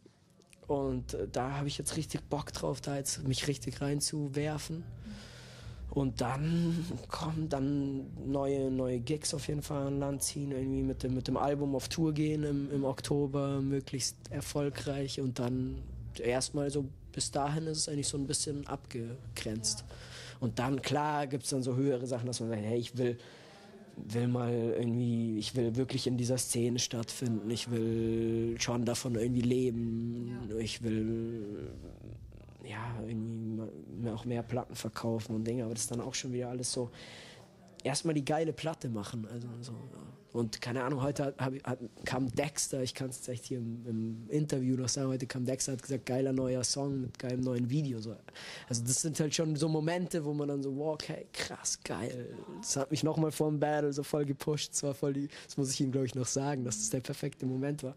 und 0.66 1.14
äh, 1.14 1.28
da 1.30 1.56
habe 1.56 1.68
ich 1.68 1.78
jetzt 1.78 1.96
richtig 1.96 2.22
Bock 2.28 2.52
drauf, 2.52 2.80
da 2.80 2.96
jetzt 2.96 3.26
mich 3.26 3.46
richtig 3.46 3.80
reinzuwerfen. 3.80 4.84
Und 5.90 6.22
dann 6.22 6.86
kommen 7.08 7.50
dann 7.50 8.06
neue, 8.26 8.70
neue 8.70 8.98
Gigs 8.98 9.34
auf 9.34 9.46
jeden 9.48 9.60
Fall 9.60 9.88
an 9.88 9.98
Land 9.98 10.22
ziehen, 10.22 10.50
irgendwie 10.50 10.82
mit 10.82 11.02
dem, 11.02 11.14
mit 11.14 11.28
dem 11.28 11.36
Album 11.36 11.74
auf 11.74 11.90
Tour 11.90 12.14
gehen 12.14 12.44
im, 12.44 12.72
im 12.72 12.84
Oktober, 12.84 13.60
möglichst 13.60 14.16
erfolgreich 14.30 15.20
und 15.20 15.38
dann 15.38 15.82
erstmal 16.18 16.70
so 16.70 16.86
bis 17.12 17.30
dahin 17.30 17.66
ist 17.66 17.76
es 17.76 17.88
eigentlich 17.90 18.08
so 18.08 18.16
ein 18.16 18.26
bisschen 18.26 18.66
abgegrenzt. 18.66 19.84
Und 20.42 20.58
dann, 20.58 20.82
klar, 20.82 21.28
gibt 21.28 21.44
es 21.44 21.50
dann 21.50 21.62
so 21.62 21.76
höhere 21.76 22.04
Sachen, 22.04 22.26
dass 22.26 22.40
man 22.40 22.48
sagt, 22.48 22.62
hey, 22.62 22.76
ich 22.76 22.98
will, 22.98 23.16
will 23.94 24.26
mal 24.26 24.52
irgendwie, 24.52 25.38
ich 25.38 25.54
will 25.54 25.76
wirklich 25.76 26.08
in 26.08 26.16
dieser 26.16 26.36
Szene 26.36 26.80
stattfinden, 26.80 27.48
ich 27.48 27.70
will 27.70 28.56
schon 28.58 28.84
davon 28.84 29.14
irgendwie 29.14 29.42
leben, 29.42 30.48
ja. 30.50 30.56
ich 30.56 30.82
will 30.82 31.70
ja 32.64 32.92
irgendwie 33.06 34.10
auch 34.10 34.24
mehr 34.24 34.42
Platten 34.42 34.74
verkaufen 34.74 35.36
und 35.36 35.46
Dinge, 35.46 35.62
aber 35.62 35.74
das 35.74 35.84
ist 35.84 35.92
dann 35.92 36.00
auch 36.00 36.14
schon 36.14 36.32
wieder 36.32 36.48
alles 36.48 36.72
so 36.72 36.90
erstmal 37.84 38.14
die 38.14 38.24
geile 38.24 38.52
Platte 38.52 38.88
machen, 38.88 39.28
also 39.32 39.46
so. 39.60 39.70
Ja. 39.70 39.78
Und 40.32 40.62
keine 40.62 40.82
Ahnung, 40.82 41.02
heute 41.02 41.26
hat, 41.26 41.38
hat, 41.38 41.78
kam 42.06 42.34
Dexter, 42.34 42.82
ich 42.82 42.94
kann 42.94 43.10
es 43.10 43.28
echt 43.28 43.44
hier 43.44 43.58
im, 43.58 43.86
im, 43.86 44.30
Interview 44.30 44.76
noch 44.76 44.88
sagen, 44.88 45.08
heute 45.08 45.26
kam 45.26 45.44
Dexter, 45.44 45.72
hat 45.72 45.82
gesagt, 45.82 46.06
geiler 46.06 46.32
neuer 46.32 46.64
Song 46.64 47.02
mit 47.02 47.18
geilem 47.18 47.40
neuen 47.40 47.68
Video. 47.68 48.00
So. 48.00 48.16
Also 48.66 48.82
das 48.82 49.02
sind 49.02 49.20
halt 49.20 49.34
schon 49.34 49.56
so 49.56 49.68
Momente, 49.68 50.24
wo 50.24 50.32
man 50.32 50.48
dann 50.48 50.62
so, 50.62 50.74
wow, 50.74 50.94
okay, 50.94 51.26
krass, 51.34 51.78
geil. 51.84 52.34
Das 52.60 52.76
hat 52.76 52.90
mich 52.90 53.02
nochmal 53.02 53.30
vor 53.30 53.50
dem 53.50 53.60
Battle 53.60 53.92
so 53.92 54.02
voll 54.02 54.24
gepusht. 54.24 54.72
Das 54.72 54.82
war 54.82 54.94
voll 54.94 55.12
die, 55.12 55.28
das 55.44 55.58
muss 55.58 55.70
ich 55.70 55.80
ihm, 55.82 55.92
glaube 55.92 56.06
ich, 56.06 56.14
noch 56.14 56.26
sagen, 56.26 56.64
dass 56.64 56.78
das 56.78 56.88
der 56.88 57.00
perfekte 57.00 57.44
Moment 57.44 57.82
war. 57.82 57.94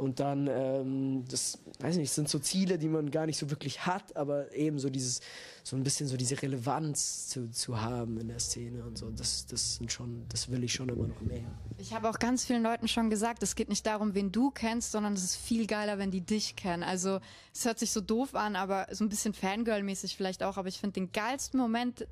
Und 0.00 0.18
dann, 0.18 0.48
ähm, 0.50 1.24
das, 1.28 1.58
weiß 1.80 1.98
nicht, 1.98 2.10
sind 2.10 2.26
so 2.26 2.38
Ziele, 2.38 2.78
die 2.78 2.88
man 2.88 3.10
gar 3.10 3.26
nicht 3.26 3.36
so 3.36 3.50
wirklich 3.50 3.84
hat, 3.84 4.16
aber 4.16 4.50
eben 4.54 4.78
so 4.78 4.88
dieses, 4.88 5.20
so 5.62 5.76
ein 5.76 5.82
bisschen 5.82 6.08
so 6.08 6.16
diese 6.16 6.40
Relevanz 6.40 7.28
zu, 7.28 7.50
zu 7.50 7.82
haben 7.82 8.18
in 8.18 8.28
der 8.28 8.38
Szene 8.38 8.82
und 8.82 8.96
so. 8.96 9.10
Das, 9.10 9.44
das 9.44 9.74
sind 9.74 9.92
schon, 9.92 10.24
das 10.30 10.50
will 10.50 10.64
ich 10.64 10.72
schon 10.72 10.88
immer 10.88 11.06
noch 11.06 11.20
mehr. 11.20 11.44
Ich 11.76 11.92
habe 11.92 12.08
auch 12.08 12.18
ganz 12.18 12.46
vielen 12.46 12.62
Leuten 12.62 12.88
schon 12.88 13.10
gesagt, 13.10 13.42
es 13.42 13.54
geht 13.54 13.68
nicht 13.68 13.84
darum, 13.84 14.14
wen 14.14 14.32
du 14.32 14.50
kennst, 14.50 14.90
sondern 14.90 15.12
es 15.12 15.22
ist 15.22 15.36
viel 15.36 15.66
geiler, 15.66 15.98
wenn 15.98 16.10
die 16.10 16.22
dich 16.22 16.56
kennen. 16.56 16.82
Also 16.82 17.20
es 17.52 17.66
hört 17.66 17.78
sich 17.78 17.90
so 17.90 18.00
doof 18.00 18.34
an, 18.34 18.56
aber 18.56 18.86
so 18.92 19.04
ein 19.04 19.10
bisschen 19.10 19.34
Fangirl-mäßig 19.34 20.16
vielleicht 20.16 20.42
auch, 20.42 20.56
aber 20.56 20.68
ich 20.68 20.78
finde 20.78 20.94
den 20.94 21.12
geilsten 21.12 21.60
Moment 21.60 22.06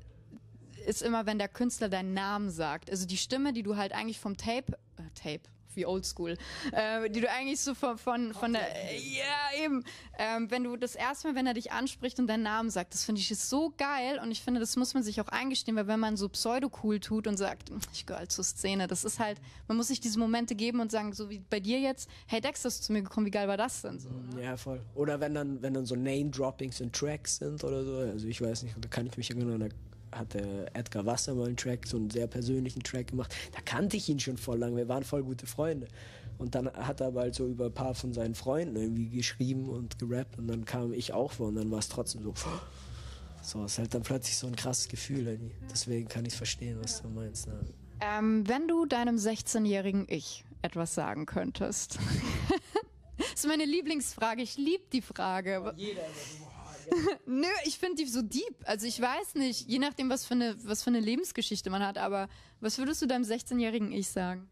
ist 0.85 1.01
immer, 1.01 1.25
wenn 1.25 1.39
der 1.39 1.49
Künstler 1.49 1.89
deinen 1.89 2.13
Namen 2.13 2.51
sagt. 2.51 2.91
Also 2.91 3.07
die 3.07 3.17
Stimme, 3.17 3.51
die 3.51 3.63
du 3.63 3.77
halt 3.77 3.93
eigentlich 3.93 4.19
vom 4.19 4.37
Tape, 4.37 4.77
äh, 4.97 5.01
Tape, 5.15 5.49
wie 5.75 5.85
oldschool, 5.85 6.37
äh, 6.71 7.09
die 7.09 7.21
du 7.21 7.29
eigentlich 7.29 7.59
so 7.59 7.73
von, 7.73 7.97
von, 7.97 8.33
von 8.33 8.53
der, 8.53 8.61
ja 8.61 9.63
eben, 9.63 9.83
ähm, 10.17 10.49
wenn 10.51 10.63
du 10.63 10.75
das 10.75 10.95
erste 10.95 11.27
Mal, 11.27 11.35
wenn 11.35 11.47
er 11.47 11.53
dich 11.53 11.71
anspricht 11.71 12.19
und 12.19 12.27
deinen 12.27 12.43
Namen 12.43 12.69
sagt, 12.69 12.93
das 12.93 13.05
finde 13.05 13.21
ich 13.21 13.31
ist 13.31 13.49
so 13.49 13.73
geil 13.77 14.19
und 14.21 14.31
ich 14.31 14.41
finde, 14.41 14.59
das 14.59 14.75
muss 14.75 14.93
man 14.93 15.03
sich 15.03 15.21
auch 15.21 15.27
eingestehen, 15.29 15.77
weil 15.77 15.87
wenn 15.87 15.99
man 15.99 16.17
so 16.17 16.29
pseudo-cool 16.29 16.99
tut 16.99 17.27
und 17.27 17.37
sagt, 17.37 17.71
ich 17.93 18.05
gehöre 18.05 18.19
halt 18.19 18.31
zur 18.31 18.43
Szene, 18.43 18.87
das 18.87 19.05
ist 19.05 19.19
halt, 19.19 19.39
man 19.67 19.77
muss 19.77 19.87
sich 19.87 19.99
diese 19.99 20.19
Momente 20.19 20.55
geben 20.55 20.79
und 20.79 20.91
sagen, 20.91 21.13
so 21.13 21.29
wie 21.29 21.39
bei 21.49 21.59
dir 21.59 21.79
jetzt, 21.79 22.09
hey 22.27 22.41
Dex, 22.41 22.65
hast 22.65 22.79
du 22.79 22.83
zu 22.85 22.93
mir 22.93 23.01
gekommen, 23.01 23.25
wie 23.25 23.31
geil 23.31 23.47
war 23.47 23.57
das 23.57 23.81
denn 23.81 23.99
so? 23.99 24.09
Ne? 24.09 24.43
Ja, 24.43 24.57
voll. 24.57 24.81
Oder 24.95 25.19
wenn 25.19 25.33
dann, 25.33 25.61
wenn 25.61 25.73
dann 25.73 25.85
so 25.85 25.95
Name-Droppings 25.95 26.79
in 26.79 26.91
Tracks 26.91 27.37
sind 27.37 27.63
oder 27.63 27.83
so, 27.83 27.95
also 27.97 28.27
ich 28.27 28.41
weiß 28.41 28.63
nicht, 28.63 28.75
da 28.79 28.87
kann 28.89 29.07
ich 29.07 29.17
mich 29.17 29.29
erinnern, 29.29 29.63
hat 29.63 29.73
der 30.33 30.75
Edgar 30.75 31.05
Wasser 31.05 31.33
mal 31.35 31.47
einen 31.47 31.57
Track, 31.57 31.87
so 31.87 31.97
einen 31.97 32.09
sehr 32.09 32.27
persönlichen 32.27 32.83
Track 32.83 33.07
gemacht. 33.07 33.33
Da 33.53 33.61
kannte 33.61 33.97
ich 33.97 34.09
ihn 34.09 34.19
schon 34.19 34.37
voll 34.37 34.57
lang, 34.57 34.75
wir 34.75 34.87
waren 34.87 35.03
voll 35.03 35.23
gute 35.23 35.45
Freunde. 35.45 35.87
Und 36.37 36.55
dann 36.55 36.71
hat 36.71 37.01
er 37.01 37.07
aber 37.07 37.21
halt 37.21 37.35
so 37.35 37.45
über 37.47 37.65
ein 37.65 37.73
paar 37.73 37.93
von 37.93 38.13
seinen 38.13 38.33
Freunden 38.33 38.75
irgendwie 38.77 39.09
geschrieben 39.09 39.67
und 39.67 39.99
gerappt 39.99 40.37
und 40.37 40.47
dann 40.47 40.63
kam 40.63 40.93
ich 40.93 41.11
auch 41.11 41.33
vor 41.33 41.47
und 41.47 41.55
dann 41.55 41.69
war 41.69 41.79
es 41.79 41.89
trotzdem 41.89 42.23
so, 42.23 42.33
so, 43.41 43.65
ist 43.65 43.77
halt 43.77 43.93
dann 43.93 44.03
plötzlich 44.03 44.37
so 44.37 44.47
ein 44.47 44.55
krasses 44.55 44.87
Gefühl. 44.87 45.27
Irgendwie. 45.27 45.55
Deswegen 45.69 46.07
kann 46.07 46.25
ich 46.25 46.35
verstehen, 46.35 46.77
was 46.81 47.01
du 47.01 47.09
meinst. 47.09 47.47
Ne? 47.47 47.59
Ähm, 47.99 48.47
wenn 48.47 48.67
du 48.67 48.85
deinem 48.85 49.17
16-jährigen 49.17 50.05
Ich 50.07 50.45
etwas 50.61 50.93
sagen 50.93 51.25
könntest. 51.25 51.99
das 53.17 53.33
ist 53.33 53.47
meine 53.47 53.65
Lieblingsfrage. 53.65 54.41
Ich 54.41 54.57
liebe 54.57 54.83
die 54.91 55.01
Frage. 55.01 55.61
Oh, 55.65 55.71
jeder 55.75 56.01
Nö, 57.25 57.47
ich 57.65 57.77
finde 57.77 58.03
die 58.03 58.09
so 58.09 58.21
deep. 58.21 58.55
Also 58.63 58.87
ich 58.87 58.99
weiß 59.01 59.35
nicht, 59.35 59.67
je 59.67 59.79
nachdem, 59.79 60.09
was 60.09 60.25
für, 60.25 60.33
eine, 60.33 60.55
was 60.63 60.83
für 60.83 60.89
eine 60.89 60.99
Lebensgeschichte 60.99 61.69
man 61.69 61.85
hat, 61.85 61.97
aber 61.97 62.29
was 62.59 62.77
würdest 62.77 63.01
du 63.01 63.07
deinem 63.07 63.23
16-jährigen 63.23 63.91
Ich 63.91 64.09
sagen? 64.09 64.49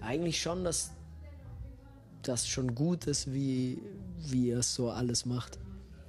Eigentlich 0.00 0.40
schon, 0.40 0.64
dass 0.64 0.90
das 2.22 2.46
schon 2.46 2.74
gut 2.74 3.06
ist, 3.06 3.32
wie, 3.32 3.80
wie 4.18 4.50
er 4.50 4.62
so 4.62 4.90
alles 4.90 5.26
macht. 5.26 5.58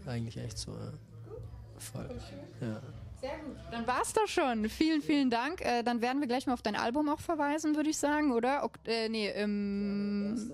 Eigentlich 0.06 0.38
echt 0.38 0.58
so, 0.58 0.72
ja. 0.72 0.94
Voll. 1.78 2.10
Ja. 2.62 2.82
Sehr 3.24 3.38
gut. 3.38 3.56
Dann 3.72 3.88
war's 3.88 4.12
doch 4.12 4.28
schon. 4.28 4.68
Vielen, 4.68 5.02
vielen 5.02 5.30
Dank. 5.30 5.62
Äh, 5.62 5.82
dann 5.82 6.02
werden 6.02 6.20
wir 6.20 6.28
gleich 6.28 6.46
mal 6.46 6.52
auf 6.52 6.62
dein 6.62 6.76
Album 6.76 7.08
auch 7.08 7.22
verweisen, 7.22 7.78
würde 7.78 7.90
ich 7.90 7.98
sagen, 7.98 8.34
oder? 8.34 8.66
Ok 8.66 8.74
äh, 8.86 9.08
nee, 9.08 9.30
ähm. 9.30 10.52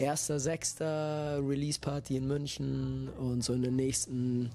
1.6. 0.00 0.40
1.6. 0.80 1.48
Release-Party 1.48 2.16
in 2.16 2.26
München 2.26 3.08
und 3.18 3.44
so 3.44 3.52
in 3.52 3.62
den 3.62 3.76
nächsten 3.76 4.50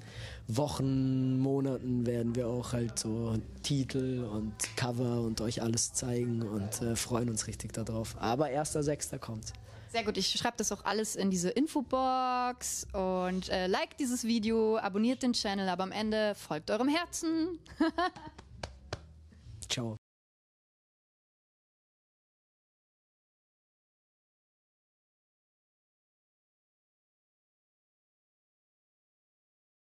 Wochen, 0.50 1.40
Monaten 1.40 2.06
werden 2.06 2.36
wir 2.36 2.50
auch 2.50 2.74
halt 2.74 3.00
so 3.00 3.38
Titel 3.64 4.26
und 4.26 4.54
Cover 4.76 5.22
und 5.22 5.40
euch 5.40 5.62
alles 5.62 5.94
zeigen 5.94 6.42
und 6.42 6.82
äh, 6.82 6.98
freuen 6.98 7.30
uns 7.30 7.48
richtig 7.48 7.72
darauf. 7.72 8.18
Aber 8.20 8.48
1.6. 8.48 9.18
kommt. 9.20 9.54
Sehr 9.94 10.04
gut, 10.04 10.18
ich 10.18 10.28
schreibe 10.32 10.58
das 10.58 10.72
auch 10.72 10.86
alles 10.86 11.16
in 11.16 11.30
diese 11.30 11.52
Infobox 11.52 12.88
und 12.94 13.48
äh, 13.50 13.68
like 13.68 13.96
dieses 14.00 14.24
Video, 14.24 14.80
abonniert 14.80 15.22
den 15.22 15.34
Channel, 15.34 15.70
aber 15.70 15.84
am 15.84 15.92
Ende 15.92 16.34
folgt 16.34 16.72
eurem 16.72 16.88
Herzen. 16.88 17.60
Ciao. 19.70 19.96